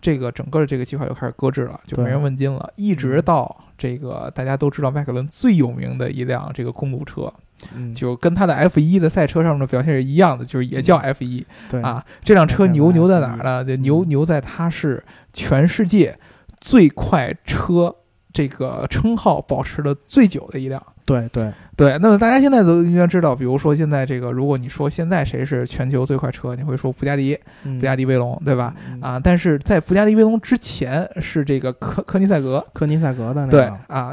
[0.00, 3.22] 这个整个的这个计划就开始搁置了，就没人问津了，一直嗯。
[3.22, 7.32] 到这个大家都知道迈凯伦最有名的一辆这个公路车，
[7.74, 12.04] 嗯就跟他的 F 一的赛车上面的表现是一样的，就是也叫 F 一对啊。
[12.24, 13.64] 这辆车牛牛在哪儿呢？
[13.64, 16.18] 就嗯牛牛在它是全世界
[16.60, 17.94] 最快车
[18.32, 20.82] 这个称号保持的最久的一辆。
[21.04, 28.74] 对对，对，那么大家现在都应该知道，比如说现在这个，如果你说现在谁是全球最快车，你会说布加迪，布布加迪威龙，对吧？
[28.90, 34.10] 嗯啊，但是在布加迪威龙之前是这个科科尼赛格，科尼赛格的那个对啊，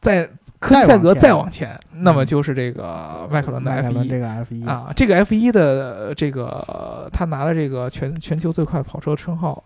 [0.00, 0.24] 在
[0.60, 9.64] 科尼赛格再往前，那么嗯就是这个迈凯伦的 F 一这个 F 一，啊，这个 F 一的这个他拿了这个全全球最快跑车称号，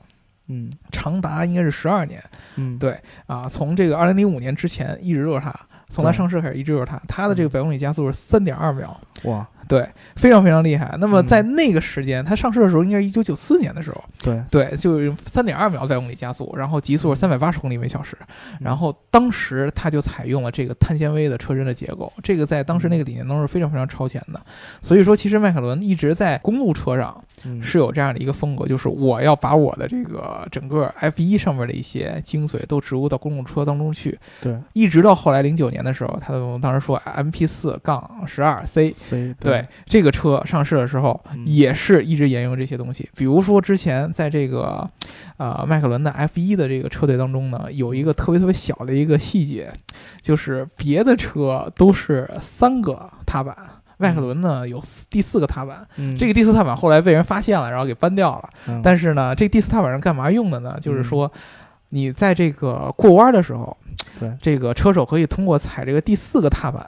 [0.48, 2.18] 嗯长达应该是十二年
[2.56, 5.54] 嗯，对啊，从这个二零零五年之前一直都是他，
[5.92, 10.96] 从它上市开始一直就是它，它的这个百公里加速是三点二秒，哇，对，非常非常厉害。
[10.98, 11.26] 那么嗯。
[11.26, 18.16] 在那个时间，它上市的时候应该是一九九四年的时候，对，对，就是三点二秒百公里加速，然后极速是三百八十公里每小时。
[18.52, 18.58] 嗯。
[18.60, 24.40] 然后当时它就采用了这个碳纤维的车身的结构，这个在当时那个理念当中是非常非常超前的。
[24.82, 27.31] 所以说，其实迈凯伦一直在公路车上嗯
[27.62, 34.18] 是有这样的一个风格，就是我要把我的这个整个 F 一上面的一些精髓都植入到公共车当中去。
[34.40, 38.92] 对一直到后来零九年的时候，他们当时说 MP 四杠十二 C。
[39.40, 43.08] 对这个车上市的时候，嗯也是一直沿用这些东西。
[43.16, 44.88] 比如说之前在这个，
[45.36, 49.72] 呃，迈凯伦的 F 一的这个车队当中呢，有一个特别特别小的一个细节，
[50.20, 53.56] 就是别的车都是三个踏板，
[54.02, 55.86] 迈凯伦呢有四第四个踏板。
[55.96, 58.50] 嗯这个第四踏板后来被人发现了，然后给搬掉了。
[58.66, 60.76] 嗯但是呢，这第四踏板是干嘛用的呢？
[60.80, 61.32] 就是嗯说，
[61.90, 63.76] 你在这个过弯的时候，
[64.18, 66.84] 对这个车手可以通过踩这个第四个踏板，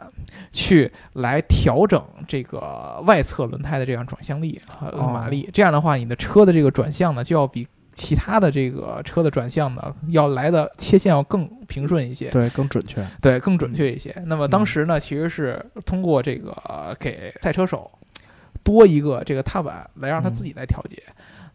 [0.50, 5.48] 去来调整这个外侧轮胎的这样转向力和哦马力。
[5.53, 12.28] 这样的话，你的车的这个转向呢，就要比其他的这个车的转向呢，要来的切线要更平顺一些。
[12.30, 14.14] 对更准确，对，更准确一些。
[14.26, 17.90] 那么当嗯时呢，其实是通过这个呃给赛车手
[18.62, 21.02] 多一个这个踏板来让他自己来调节。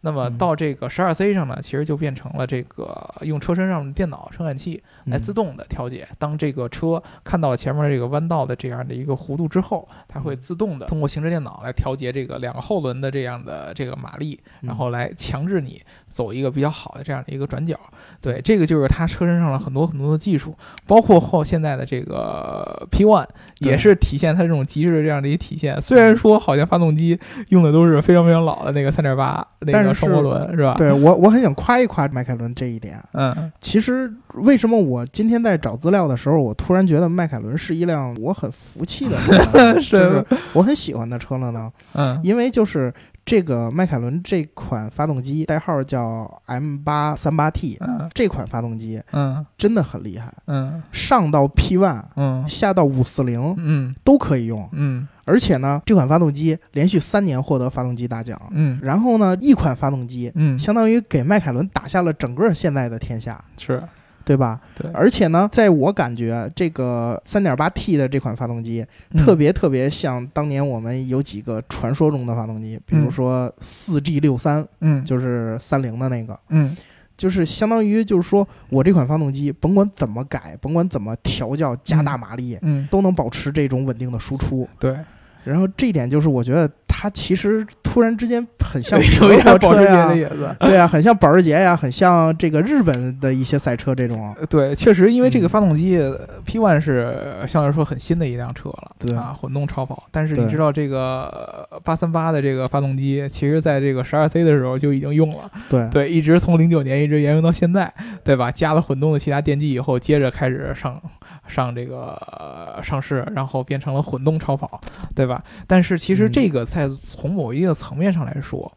[0.02, 0.38] 那么嗯。
[0.38, 5.20] 到这个十二 C 上呢，其实就变成了这个用车身上的电脑传感器来嗯。
[5.20, 6.06] 自动的调节。
[6.18, 10.40] 当这个车看到了前面这个弯道的这样的一个弧度之后，它会嗯。
[10.40, 14.76] 自动的通过行车电脑来调节这个两个后轮的这样的这个马力，然嗯。
[14.76, 17.78] 后来强制你走一个比较好的这样的一个转角。
[18.20, 23.26] 对，这个就是它车身上的很多很多的技术，包括后现在的这个 P One
[23.58, 25.80] 也是体现它这种极致的这样的一个体现。
[25.80, 30.74] 虽然说好像发动机用的都是非常非常老的那个三点八那但是个双涡轮是吧？
[30.78, 32.98] 对我我很想夸一夸迈凯伦这一点。
[33.12, 41.70] 嗯其实为什么我今天在找资料的时候，我突然觉得迈凯伦是一辆我很服气的车，是 就是我很喜欢的车了呢？
[41.94, 42.92] 嗯因为就是
[43.24, 54.68] 这个迈凯伦这款发动机代号叫 M 八三八 T，嗯这款发动机嗯真的很厉害，嗯上到 P one，嗯下到五四零嗯都可以用。
[54.72, 58.40] 嗯而且呢，这款发动机连续三年获得发动机大奖。
[58.50, 58.76] 嗯。
[58.82, 63.80] 然后呢，一款发动机嗯，相当于给迈凯伦打下了整个现在的天下，是。
[64.22, 64.60] 对吧？
[64.76, 69.18] 对，而且呢，在我感觉，这个 3.8T 的这款发动机嗯。
[69.24, 75.04] 特别特别像当年我们有几个传说中的发动机，比如说 4G63，嗯。
[75.04, 76.76] 就是三菱的那个，嗯。
[77.16, 82.86] 就是相当于就是说我这款发动机甭管怎么改，甭管怎么调教加大马力，嗯。
[82.90, 84.68] 都能保持这种稳定的输出。
[84.78, 84.96] 对，
[85.44, 90.54] 然后这一点就是我觉得它其实突然之间很像 有一点保时捷的，影子。
[90.60, 94.34] 对啊，很像保时捷呀，很像这个日本的一些赛车这种。
[94.38, 95.98] 呃对，确实，因为这个嗯发动机、
[96.44, 100.04] P One 是相对来说很新的一辆车了，对啊，混动超跑。
[100.10, 108.50] 但是你知道这个八三八的这个发动机，其实在这个十二 C 的时候就已经用了，对对，一直从零九年一直沿用到现在，对吧？
[108.50, 111.00] 加了混动的其他电机以后，接着开始上
[111.48, 114.80] 上这个、呃上市，然后变成了混动超跑，
[115.14, 115.29] 对吧？
[115.66, 118.72] 但是其实嗯这个在从某一个层面上来说。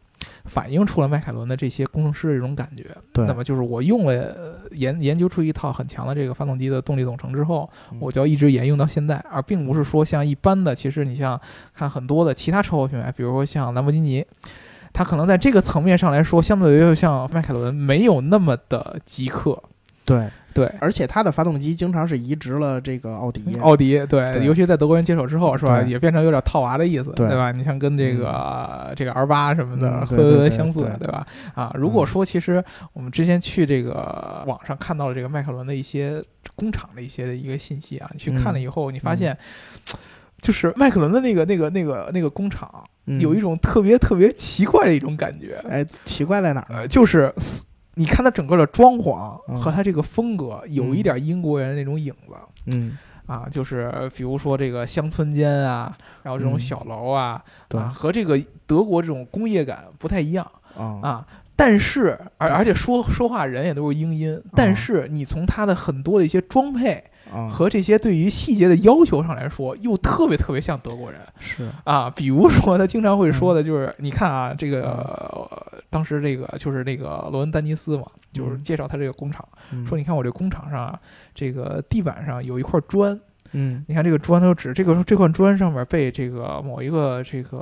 [0.46, 11.40] 反映出了迈凯伦的这些工程师的这种感觉，对那么就是我用了呃研研究出一套很强的这个发动机的动力总成之后，嗯我就要一直沿用到现在，而并不是说像一般的，其实你像
[11.72, 14.22] 看很多的其他车后品牌，比如说像兰博基尼，
[14.92, 19.62] 它可能在这个层面上来说，相对于像迈凯伦没有那么的极客。
[20.04, 23.42] 对，对，而且它的发动机经常是移植了这个奥迪。
[23.60, 25.82] 奥迪对，对尤其在德国人接手之后，是吧？
[25.82, 27.50] 也变成有点套娃的意思，对吧？
[27.50, 31.26] 你像跟这个、这个 R 八什么的嗯和对对对相似，对对吧？
[31.54, 36.22] 啊，如果说其实我们之前去这个网上看到了这个迈凯伦的一些
[36.54, 39.36] 工厂的一些的一个信息啊，你去看了以后，你发现。
[40.40, 46.80] 就是迈凯伦的那个、那个、那个、那个工厂，嗯有一种特别特别奇怪的一种感觉，哎，奇怪在哪儿呢？
[46.80, 47.32] 呃，就是
[47.94, 49.60] 你看它整个的装潢嗯。
[49.60, 52.34] 和它这个风格，有一点英国人的那种影子。
[52.66, 56.60] 嗯，啊，就是比如说这个乡村间啊，然后这种嗯。
[56.60, 57.80] 小楼啊，对。
[57.80, 60.44] 啊，和这个德国这种工业感不太一样。
[60.76, 60.98] 啊。
[61.02, 61.26] 啊。
[61.56, 67.04] 但是，而而且说说话人也都是英音，但啊是你从它的很多的一些装配啊，
[67.48, 71.20] 和这些对于细节的要求上来说，又特别特别像德国人。
[71.38, 71.68] 是。
[71.84, 72.10] 啊。
[72.10, 78.64] 比如说，他经常会嗯说的就是，你看啊，这个、呃当时这个就是那个罗恩丹尼斯嘛，就是嗯。
[78.64, 79.86] 介绍他这个工厂，嗯。
[79.86, 81.00] 说你看我这工厂上啊，
[81.34, 83.18] 这个地板上有一块砖。
[83.52, 83.84] 嗯。
[83.86, 87.58] 你看这个砖，它就指这个这块砖上面被这个某一个这个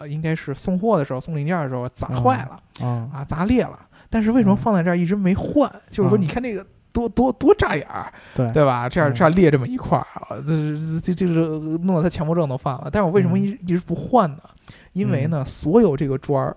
[0.00, 3.78] 呃应该是送货的时候送零件的时候砸坏了、啊啊，砸裂了。
[4.08, 4.56] 但是为什么嗯。
[4.56, 5.68] 放在这儿一直没换？
[5.90, 8.88] 就是说，啊你看这个多多多扎眼儿，对对吧？
[8.88, 12.88] 这样嗯这样裂这么一块儿啊，这这这这个弄得他强迫症都犯了。
[12.90, 14.38] 但是我为什么一一直不换呢？
[14.92, 16.56] 因为呢，所有这个砖儿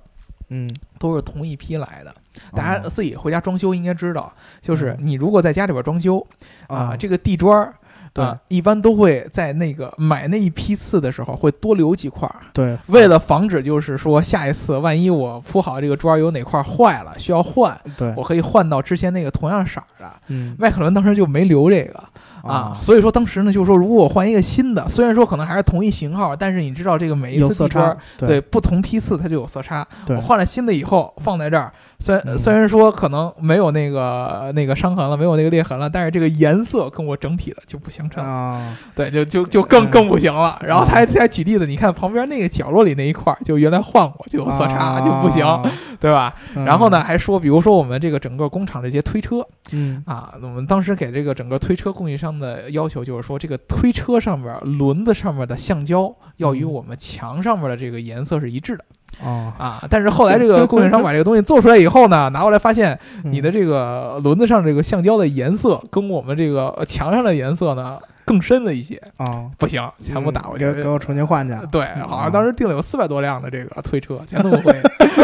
[0.49, 0.69] 嗯，
[0.99, 2.15] 都是同一批来的。
[2.53, 6.25] 大家哦自己回家装修应该知道，就是嗯你如果在家里边装修
[6.67, 7.73] 啊，哦这个地砖儿。
[8.17, 8.25] 对。
[8.25, 20.11] 啊，一般都会在那个买那一批次的时候会多留几块儿，对，为了防止就是说下一次万一我铺好这个砖儿有哪块儿坏了需要换，对，我可以换到之前那个同样色儿的。
[20.27, 20.55] 嗯。
[20.57, 22.03] 迈凯伦当时就没留这个。
[22.43, 28.39] 啊，所以说当时呢就是说，如果我换一个新的，虽然说可能还是同一型号，但是你知道这个每一有色差次地砖儿，对。
[28.39, 29.85] 不同批次它就有色差。
[30.07, 32.37] 我换了新的以后放在这儿，虽然、嗯。
[32.37, 39.91] 虽然说可能没有那个那个伤痕了，没有那个裂痕了，但是这个颜色跟我整体的就不相称，啊，对，就就就更嗯。
[39.91, 40.59] 更不行了。
[40.63, 41.13] 然后他还嗯。
[41.13, 45.63] 他还举例子，你看旁边那个角落里那一块儿，就原来换过就有色差，就不行，啊
[45.99, 46.33] 对吧？
[46.55, 46.65] 嗯。
[46.65, 50.03] 然后呢，还说，比如说我们这个整个工厂这些推车嗯。
[50.05, 56.71] 啊，我们当时给这个整个推车供应商的要求就是说，这个推车上面轮子上面的橡胶要与嗯。
[56.71, 58.85] 我们墙上面的这个颜色是一致的。
[59.23, 67.97] 哦，啊，但是后来这个供应商把这个东西做出来以后呢，拿过来发现你的嗯这个轮子上这个橡胶的颜色跟我们这个呃墙上的颜色呢
[68.27, 70.65] 更深的一些，啊，不行，全部打回去。
[70.65, 74.75] 嗯给给我重新换去，对，好像当时订了有四百多辆的这个推车， 全都会，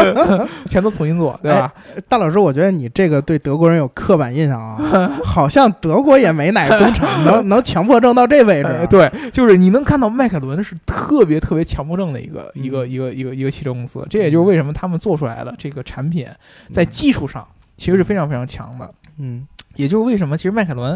[0.69, 1.73] 全都重新做， 对吧？
[2.07, 16.25] 大老师，我觉得你这个对德国人有刻板印象啊，好像德国也没哪个工厂能能强迫症到这位置对，就是你能看到迈凯伦是特别特别强迫症的一个一个嗯一个一个一个汽车公司，这也就是为什么他们做出来的这个产品
[16.71, 17.45] 在技术上
[17.75, 18.89] 其实是非常非常强的。
[19.17, 19.45] 嗯。
[19.75, 20.95] 也就是为什么其实迈凯伦，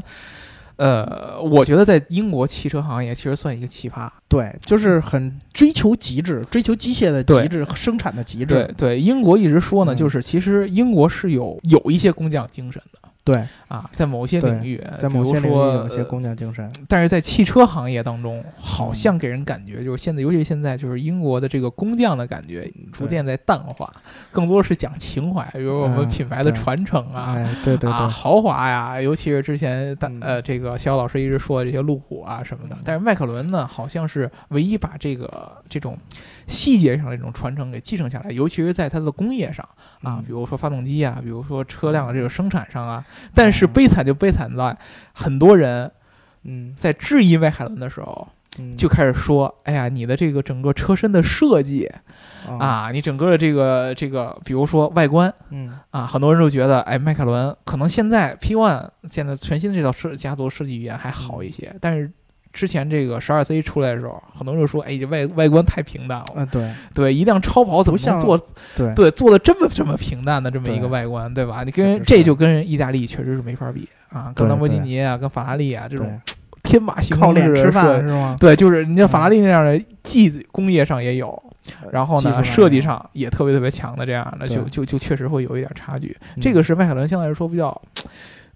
[0.78, 4.10] 呃，我觉得在英国汽车行业其实算一个奇葩。
[4.28, 8.46] 对，就是很追求极致，追求机械的极致，生产的极致。
[8.46, 13.07] 对对，英国一直说呢，嗯就是其实英国是有有一些工匠精神的。
[13.28, 16.72] 对，啊，在某些领域，在某些领域有些呃工匠精神。
[16.88, 23.92] 但是在汽车行业当中，好嗯像给人感觉就是现在，尤其是现在，就是英国的这个工匠的感觉逐渐在淡化，
[24.32, 27.34] 更多是讲情怀，比如我们嗯品牌的传承啊。
[27.36, 35.98] 哎，对对啊，对，豪华呀，尤其是之前大嗯呃，这个肖老师一直说的这些路虎啊什么的，但是迈凯伦呢，好像是唯一把这个这种
[36.48, 39.68] 细节上的这种传承给继承下来，尤其是在它的工业上
[40.02, 43.04] 啊嗯，比如说发动机啊，比如说车辆的这个生产上啊。
[43.34, 44.78] 但是嗯悲惨就悲惨在
[45.14, 45.92] 很多人
[46.44, 48.28] 嗯在质疑迈凯伦的时候，
[48.60, 48.76] 嗯。
[48.76, 51.86] 就开始说：“哎呀，你的这个整个车身的设计
[52.48, 55.78] 啊，啊，你整个的这个这个，比如说外观嗯。
[55.92, 62.12] 啊，很多人都觉得，哎，迈凯伦可能现在 P One 现在全新的这套设家族设计语言还好一些，但是
[62.54, 66.26] 之前这个十二 C 出来的时候，很多人就说，哎，这外外观太平淡了。
[66.42, 66.72] 啊，对。
[66.94, 68.94] 对，一辆超跑怎么像能做对。
[68.96, 71.64] 对做的这么这么平淡的这么一个外观，对吧？
[71.64, 76.20] 你跟这就跟意大利确实是没法比啊，跟兰博基尼啊，跟法拉利啊这种，
[76.64, 78.36] 天马行靠空式的脸吃饭是吗？
[78.40, 81.44] 对，就是你像法拉嗯利那样的，既工业上也有，
[81.92, 86.16] 然后呢，设计上也特别特别强的这样的，就就就确实会有一点差距。
[86.36, 86.42] 嗯。
[86.42, 87.82] 这个是迈凯伦相对来说比较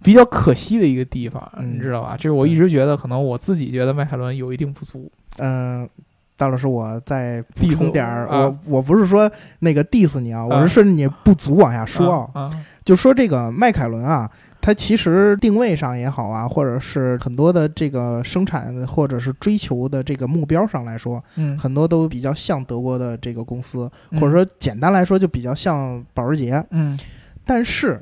[0.03, 1.75] 比较可惜的一个地方，嗯。
[1.75, 2.15] 你知道吧？
[2.17, 5.11] 这是我一直觉得，可能我自己觉得迈凯伦有一定不足。
[5.37, 5.87] 嗯，
[6.35, 8.39] 大老师，我再补充点儿，我啊。
[8.65, 12.51] 我我不是说那个 diss 你啊，我啊是顺着你不足往下说啊，啊，
[12.83, 14.29] 就说这个迈凯伦啊，
[14.59, 24.19] 它其实定位上也好啊，或者是很多的这个生产或者是追求的这个目标上来说，嗯，很多都比较像德国的这个公司，嗯。
[24.19, 26.63] 或者说简单来说就比较像保时捷。
[26.71, 26.99] 嗯。
[27.45, 28.01] 但是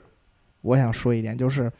[0.62, 1.72] 我想说一点，就是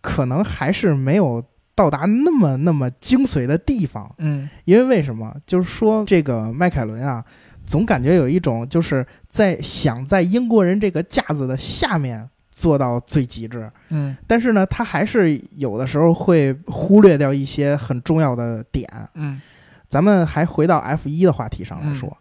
[0.00, 1.44] 可能还是没有
[1.74, 4.12] 到达那么那么精髓的地方。
[4.18, 5.34] 嗯因为为什么？
[5.46, 7.24] 就是说这个迈凯伦啊，
[7.66, 18.88] 总感觉有一种就是在想在英国人这个架子的下面做到最极致，嗯但是呢，他还是有的时候会忽略掉一些很重要的点。
[19.14, 19.40] 嗯
[19.88, 22.16] 咱们还回到 F 一的话题上来说，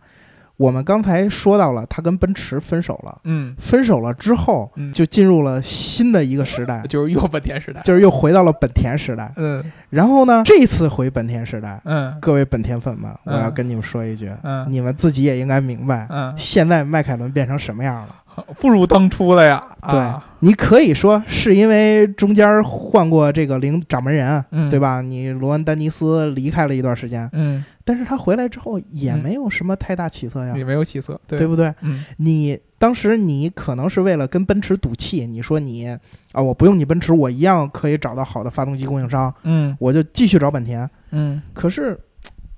[0.58, 4.94] 我们刚才说到了他跟奔驰分手了，嗯，分手了之后嗯。
[4.94, 7.82] 就进入了新的一个时代，就是又本田时代。
[7.82, 9.32] 就是又回到了本田时代。
[9.36, 9.64] 嗯。
[9.90, 12.16] 然后呢，这次回本田时代，嗯。
[12.22, 14.66] 各位本田粉们，我嗯要跟你们说一句，嗯。
[14.70, 18.16] 你们自己也应该明白，嗯，现在迈凯伦变成什么样了。
[18.60, 19.64] 不如当初了呀。
[19.90, 25.02] 对啊，你可以说是因为中间换过这个领掌门人，嗯对吧？
[25.02, 31.74] 你罗恩·丹尼斯离开了一段时间，嗯，但是他回来之后也嗯没有什么太大起色呀，也没有起色，对对不对？
[31.82, 35.88] 嗯你当时你可能是为了跟奔驰赌气，你说你
[36.32, 40.90] 啊，我不用你奔驰，我一样可以找到好的发动机供应商，嗯我就继续找本田。
[41.12, 41.98] 嗯可是，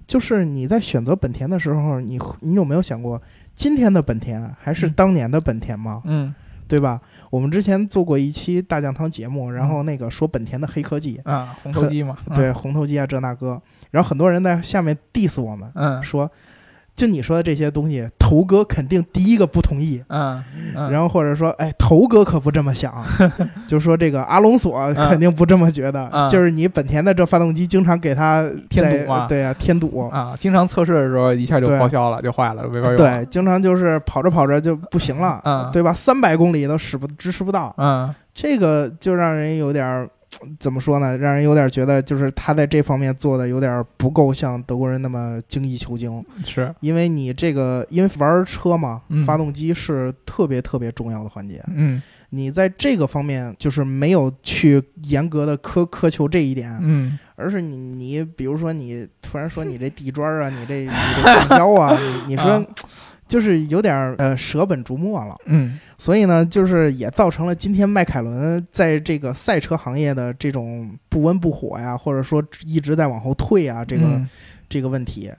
[0.08, 3.22] 就是你在选择本田的时候，你你有没有想过，
[3.56, 4.94] 今天的本田还是嗯。
[4.94, 6.02] 当年的本田吗？
[6.06, 6.34] 嗯。
[6.68, 7.00] 对吧？
[7.30, 16.02] 我们之前做过一期大酱汤节目，然后那个说本田的黑科技，啊，红头机嘛，嗯对，红头机啊这那个，然后很多人在下面 diss 我们，嗯。
[16.02, 16.30] 说
[16.96, 20.02] 就你说的这些东西，头哥肯定第一个不同意。
[20.08, 20.42] 嗯
[20.76, 22.94] 嗯，然后或者说，哎，头哥可不这么想，
[23.68, 29.28] 就说这个阿隆索肯定不这么觉得，嗯就是你本田的这发动机经常给它添堵嘛。
[29.28, 32.96] 对啊，添堵，啊，经常测试的时候一下就报销了，就坏了，没法用。
[32.96, 35.70] 对，，经常就是跑着跑着就不行了，嗯。
[35.74, 35.94] 对吧？
[35.94, 38.14] 三百公里都使不支持不到，嗯。
[38.34, 40.10] 这个就让人有点儿
[40.60, 41.18] 怎么说呢？
[41.18, 62.66] 让人有点觉得就是他在这方面做的有点不够像德国人那么精益求精，是，因为你这个因为玩车嘛，嗯发动机是特别特别重要的环节，嗯你在这个方面就是没有去严格的苛苛求这一点，嗯而是你你比如说你突然说你这地砖啊，你这你这橡胶啊，你你说啊
[63.28, 65.36] 就是有点儿呃舍本逐末了。
[65.46, 74.28] 嗯所以呢，就是也造成了今天迈凯伦在这个赛车行业的这种不温不火呀，或者说一直在往后退啊，这个、嗯
[74.68, 75.32] 这个问题。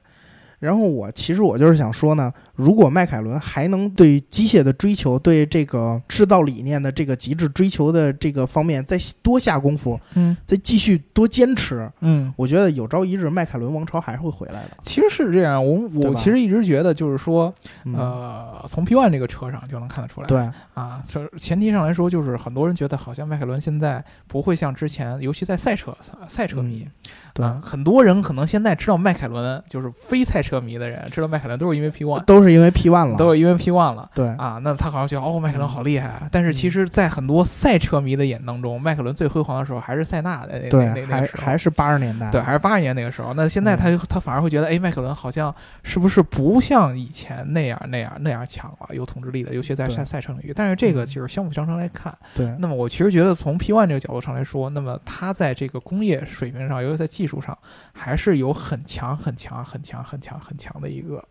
[0.58, 10.36] 然后我其实我就是想说呢，如果迈凯伦还能对机械的追求、对这个制造理念的这个极致追求的这个方面再多下功夫，嗯。
[10.46, 14.70] 再继续多坚持，嗯，我觉得有朝一日迈凯伦王朝还是会回来的。
[14.82, 17.52] 其实是这样，我我其实一直觉得就是说，
[17.84, 20.38] 嗯、呃，从 P One 这个车上就能看得出来，对，
[20.74, 25.96] 啊，这前提上来说，就是很多人觉得好像迈凯伦现在不会像之前，尤其在赛车
[26.28, 26.86] 赛车迷，
[27.34, 34.10] 对啊，很多人可能现在知道迈凯伦，就是非赛车迷的人知道迈凯伦都是因为 P One，都是因为 P One 了，都是因为 P One 了。
[34.14, 36.28] 对，啊，那他好像觉得哦，迈凯伦好厉害啊！
[36.30, 43.32] 但是其嗯实，在很多赛车迷的眼当中，迈凯伦最辉煌的时候还是塞纳的那那，还还是八十年代，对，还是八十年那个时候。
[43.34, 50.52] 那现在他嗯他反而会觉得，哎，迈凯伦好像是不是不像以前那样那样那样强了，有统治力的，尤其在赛赛车领域。
[50.54, 52.16] 但是这个嗯就是相辅相成来看。
[52.34, 57.56] 对，那么我其实觉得从 P One 这个角度上来说，那么他在这个工业水平上，尤其在技术上，
[57.92, 61.24] 还是有很强、很强、很强、很强、很强的一个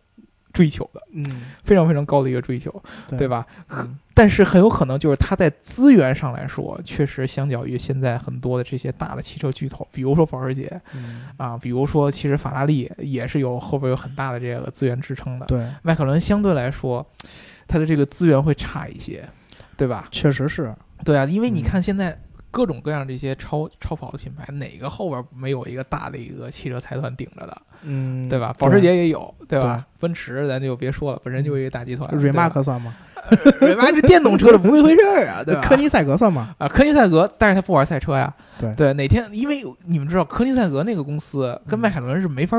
[0.56, 1.24] 追求的，嗯，
[1.64, 2.72] 非常非常高的一个追求，
[3.06, 3.28] 对对？
[3.28, 3.46] 吧？
[3.68, 15.44] 嗯但是很有可能就是它在资源上来说，确实相较于现在很多的这些大的汽车巨头，比如说保时捷嗯，啊，比如说其实法拉利也是有后边有很大的这个资源支撑的。
[15.44, 17.06] 对，迈凯伦相对来说，
[17.68, 19.22] 它的这个资源会差一些，
[19.76, 20.08] 对吧？
[20.10, 22.18] 确实是，对啊，因为你嗯看现在
[22.56, 28.54] 各种各样这些超超跑的品牌，哪个后边没有一个大的一个汽车财团顶着的，嗯，对吧？
[28.58, 29.86] 保时捷也有，对吧？
[30.00, 32.10] 奔驰咱就别说了，本身就一个大集团。
[32.16, 32.94] 瑞玛克算吗？
[33.60, 35.60] 瑞玛是电动车的不是一回事儿啊， 对吧？
[35.60, 36.54] 科尼赛格算吗？
[36.56, 38.34] 啊，科尼赛格，但是他不玩赛车呀。
[38.58, 42.58] 对对，哪天因为你们知道，科尼赛格那个公司跟嗯迈凯伦是没法，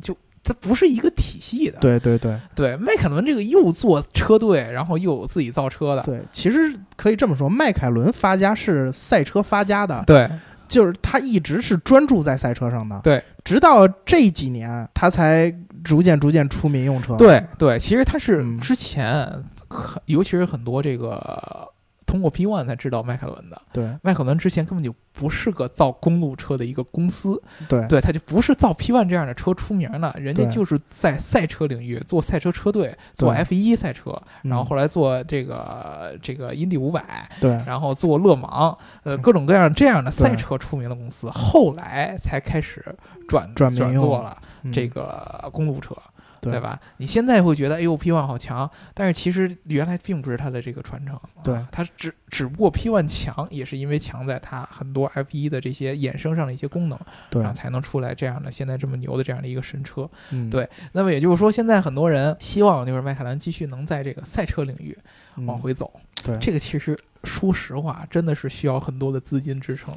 [0.00, 1.78] 就它不是一个体系的。
[1.80, 2.38] 对对对。
[2.54, 6.02] 对，迈凯伦这个又做车队，然后又有自己造车的。
[6.02, 10.28] 对，其实可以这么说，迈凯伦发家是赛车发家的，对。
[10.66, 18.58] 就是他一直是专注在赛车上的，对，直到这几年他才逐渐逐渐出民用车，对对，其实他是嗯。
[18.58, 19.30] 之前
[19.68, 21.68] 很，尤其是很多这个
[22.06, 23.60] 通过 P One 才知道迈凯伦的。
[23.72, 23.96] 对。
[24.02, 27.86] 迈凯伦之前根本就不是个造公路车的一个公司，对。
[27.88, 34.66] 对，他就不是造 P One 这样的车出名的，人家就是在赛车领域做赛车车队，做 F 一赛车，然后嗯。
[34.66, 37.50] 后来做这个这个印第五百，对。
[37.66, 42.84] 然后做勒芒，呃，嗯各种各样这样的赛车出名的公司，后来才开始
[43.28, 44.72] 转转民用做了嗯。
[44.72, 45.94] 这个公路车。
[45.94, 46.13] 对
[46.50, 46.80] 对吧？
[46.98, 56.98] 你现在会觉得，哎呦，P One 好强，但是其实原来并不是它的这个传承，对啊它只只不过 P One 强，也是因为强在它很多 F 一的这些衍生上的一些功能，
[57.30, 60.08] 对然后才能出来这样的现在这么牛的这样的一个神车。
[60.30, 64.96] 嗯对那么也就是说，现在很多人希望就是迈凯伦继续能在这个赛车领域
[65.36, 65.90] 嗯往回走，
[66.24, 69.94] 对这个其实说实话，真的是需要很多的资金支撑。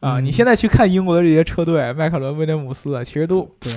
[0.00, 3.72] 啊，嗯你现在去看英国的这些车队，迈凯伦、威廉姆斯啊，其实都对。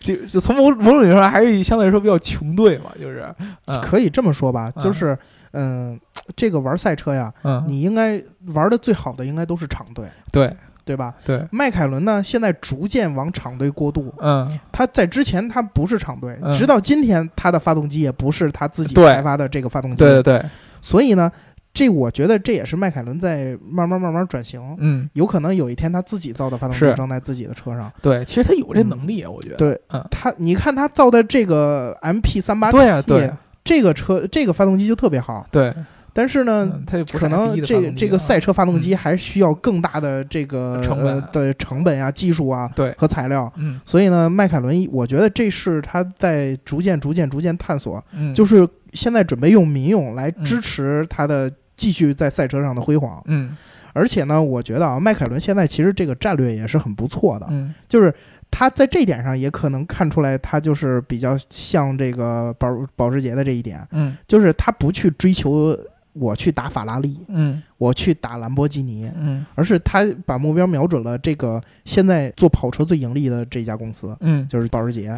[0.00, 3.32] 就就从某某种意义上来还是相对来说比较穷队嘛，就是，
[3.66, 3.80] 嗯。
[3.80, 4.82] 可以这么说吧，嗯。
[4.82, 5.16] 就是，
[5.52, 6.00] 嗯，
[6.34, 8.20] 这个玩赛车呀，嗯，你应该
[8.54, 10.52] 玩的最好的应该都是厂队，对。
[10.82, 11.14] 对吧？
[11.24, 14.12] 对，迈凯伦呢，现在逐渐往厂队过渡。
[14.18, 14.58] 嗯。
[14.72, 16.50] 他在之前他不是厂队，嗯。
[16.50, 19.98] 直到今天他的发动机也不是他自己开发的这个发动机。
[19.98, 20.42] 对对对，
[20.80, 21.30] 所以呢，
[21.72, 24.60] 这我觉得这也是迈凯伦在慢慢慢慢转型。
[24.78, 27.90] 嗯有可能有一天他自己造的发动机是装在自己的车上。
[28.02, 35.72] 对，其实他有这能力啊，我觉得，对嗯，他，你看他造的这个 MP 三八对啊对啊这个车这个发动机就特别好，对，
[36.12, 41.14] 但是呢，嗯，他也不可能这个这个赛车发动机还需要更大的这个成本。
[41.14, 43.52] 呃的成本啊、技术啊对，和材料。
[43.56, 43.80] 嗯。
[43.86, 53.22] 所以呢，迈凯伦，我觉得这是他在逐渐、逐渐、逐渐探索，嗯，就是是现在准备用民用来支持它的继续在赛车上的辉煌。
[53.26, 53.56] 嗯。
[53.92, 57.72] 而且呢，我觉得啊，迈凯伦现在其实这个战略也是很不错的，嗯。
[57.88, 58.12] 就是
[58.50, 64.16] 他在这点上也可能看出来，他就是比较像这个保保时捷的这一点，嗯。
[64.26, 65.76] 就是他不去追求
[66.12, 67.62] 我去打法拉利，嗯。
[67.78, 69.44] 我去打兰博基尼，嗯。
[69.54, 74.16] 而是他把目标瞄准了这个现在做跑车最盈利的这家公司。
[74.20, 74.46] 嗯。
[74.48, 75.16] 就是保时捷，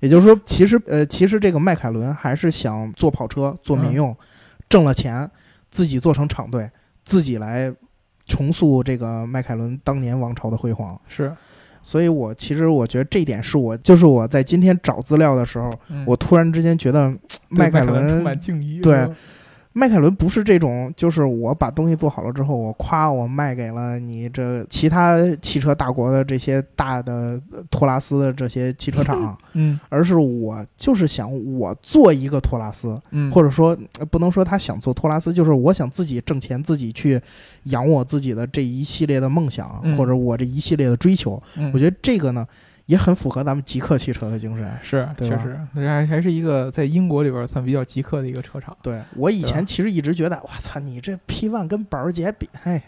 [0.00, 4.14] 也就是说，其实呃，其实这个迈凯伦还是想做跑车、做民用，
[4.68, 5.30] 挣了钱，
[5.70, 6.68] 自己做成厂队，
[7.04, 7.72] 自己来
[8.26, 11.00] 重塑这个迈凯伦当年王朝的辉煌。
[11.06, 11.32] 是，
[11.82, 16.04] 所以我其实我觉得这一点是我，就是我在今天找资料的时候，嗯。
[16.06, 17.14] 我突然之间觉得
[17.48, 18.80] 迈凯充伦满敬意。
[18.80, 19.08] 对
[19.78, 37.20] 迈凯伦不是这种，就是我把东西做好了之后，我夸我卖给了你这其他汽车大国的这些大的呃托拉斯的这些汽车厂， 嗯而是我就是想我做一个托拉斯，嗯，或者说呃不能说他想做托拉斯，就是我想自己挣钱，自己去
[37.64, 41.42] 养我自己的这一系列的梦想，嗯或者我这一系列的追求。
[41.58, 42.46] 嗯我觉得这个呢
[42.86, 44.70] 也很符合咱们极客汽车的精神。
[44.82, 52.82] 是，确实，那还还是一个在英国里边算比较极客的一个车厂，对我以前其实一直觉得，我操，你这 P One 跟保时捷比，嘿，呃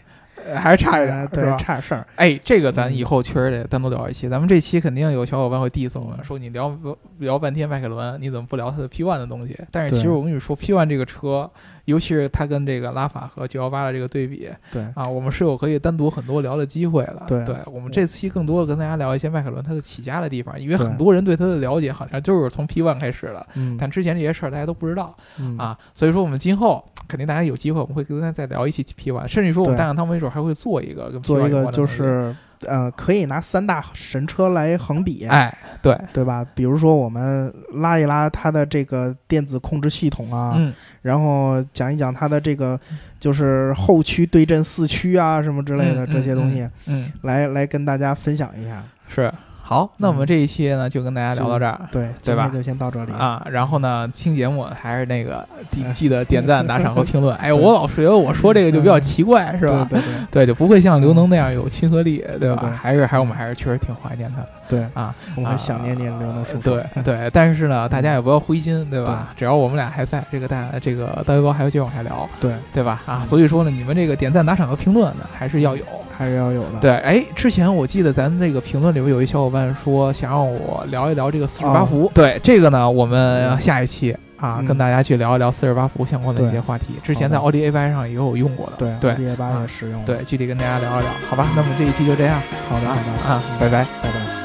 [0.55, 1.55] 还是差一点对，吧？
[1.57, 2.05] 差事儿。
[2.15, 4.27] 哎，这个咱嗯以后确实得单独聊一期。
[4.29, 6.77] 咱们这期肯定有小伙伴会 diss 我们，嗯说你聊
[7.19, 9.57] 聊半天迈凯伦，你怎么不聊它的 P1 的东西？
[9.71, 11.49] 但是其实我跟你说，P1 这个车，
[11.85, 17.23] 尤其是它跟这个拉法和918的这个对比对，啊，我们是有可以单独很多聊的机会的。
[17.27, 25.15] 对我们这期更多的跟大家聊一些迈凯伦它的起家的地方，因为很多人对它的了解好像就是从 P1 开始的，嗯，但之前这些事儿大家都不知道。
[25.39, 32.35] 嗯，啊，所以说我们今后肯定大家有机会，我们会跟大家再聊一期 P one，甚至说我们对大讲堂没准还会做一个做一个就是
[32.67, 36.45] 呃，可以拿三大神车来横比，哎，对，对吧？
[36.53, 42.77] 比如说我们拉一拉它的这个电子控制系统啊，嗯，然后讲一讲它的这个
[43.17, 48.83] 就是后驱对阵四驱啊什么之类的嗯这些东西，嗯，来来跟大家分享一下。
[49.07, 49.33] 是
[49.69, 51.79] 好，那我们嗯这一期呢就跟大家聊到这儿。
[51.91, 53.11] 对，对吧就先到这里。
[53.11, 55.47] 啊，然后呢，听节目还是那个
[55.93, 57.35] 记得点赞、打赏和评论。
[57.35, 59.85] 哎，我老觉得我说这个就比较奇怪，是吧？
[59.87, 62.79] 对对对对，就不会像刘能那样有亲和力，对吧？
[62.81, 65.13] 还是还是我们还是确实挺怀念他的对，啊。
[65.35, 66.61] 我们想念念刘能叔叔。
[66.61, 69.31] 对对，但是呢，大家也不要灰心，对吧？
[69.37, 73.03] 只要我们俩还在，这个大这个大鱼哥还要继续往下聊，对，对吧？
[73.05, 75.83] 啊，所以说呢，你们这个点赞、打赏和评论呢，还是要有。
[76.19, 76.79] 还是要有的。
[76.81, 82.11] 对，哎，之前我记得咱这个评论里边有一小伙伴说想让我聊一聊这个四十八哦伏。
[82.13, 86.93] 对，这个呢，我们下一期啊，嗯跟大家去聊一聊四十八伏相关的一些话题。
[87.03, 88.73] 之前在奥迪 A 八上也有用过的。
[88.77, 90.03] 对对，D 八啊也使用。
[90.05, 91.47] 对，具体跟大家聊一聊，好吧？
[91.55, 92.39] 那么这一期就这样
[92.69, 93.85] 好的，好的啊，拜拜。
[94.01, 94.38] 拜拜。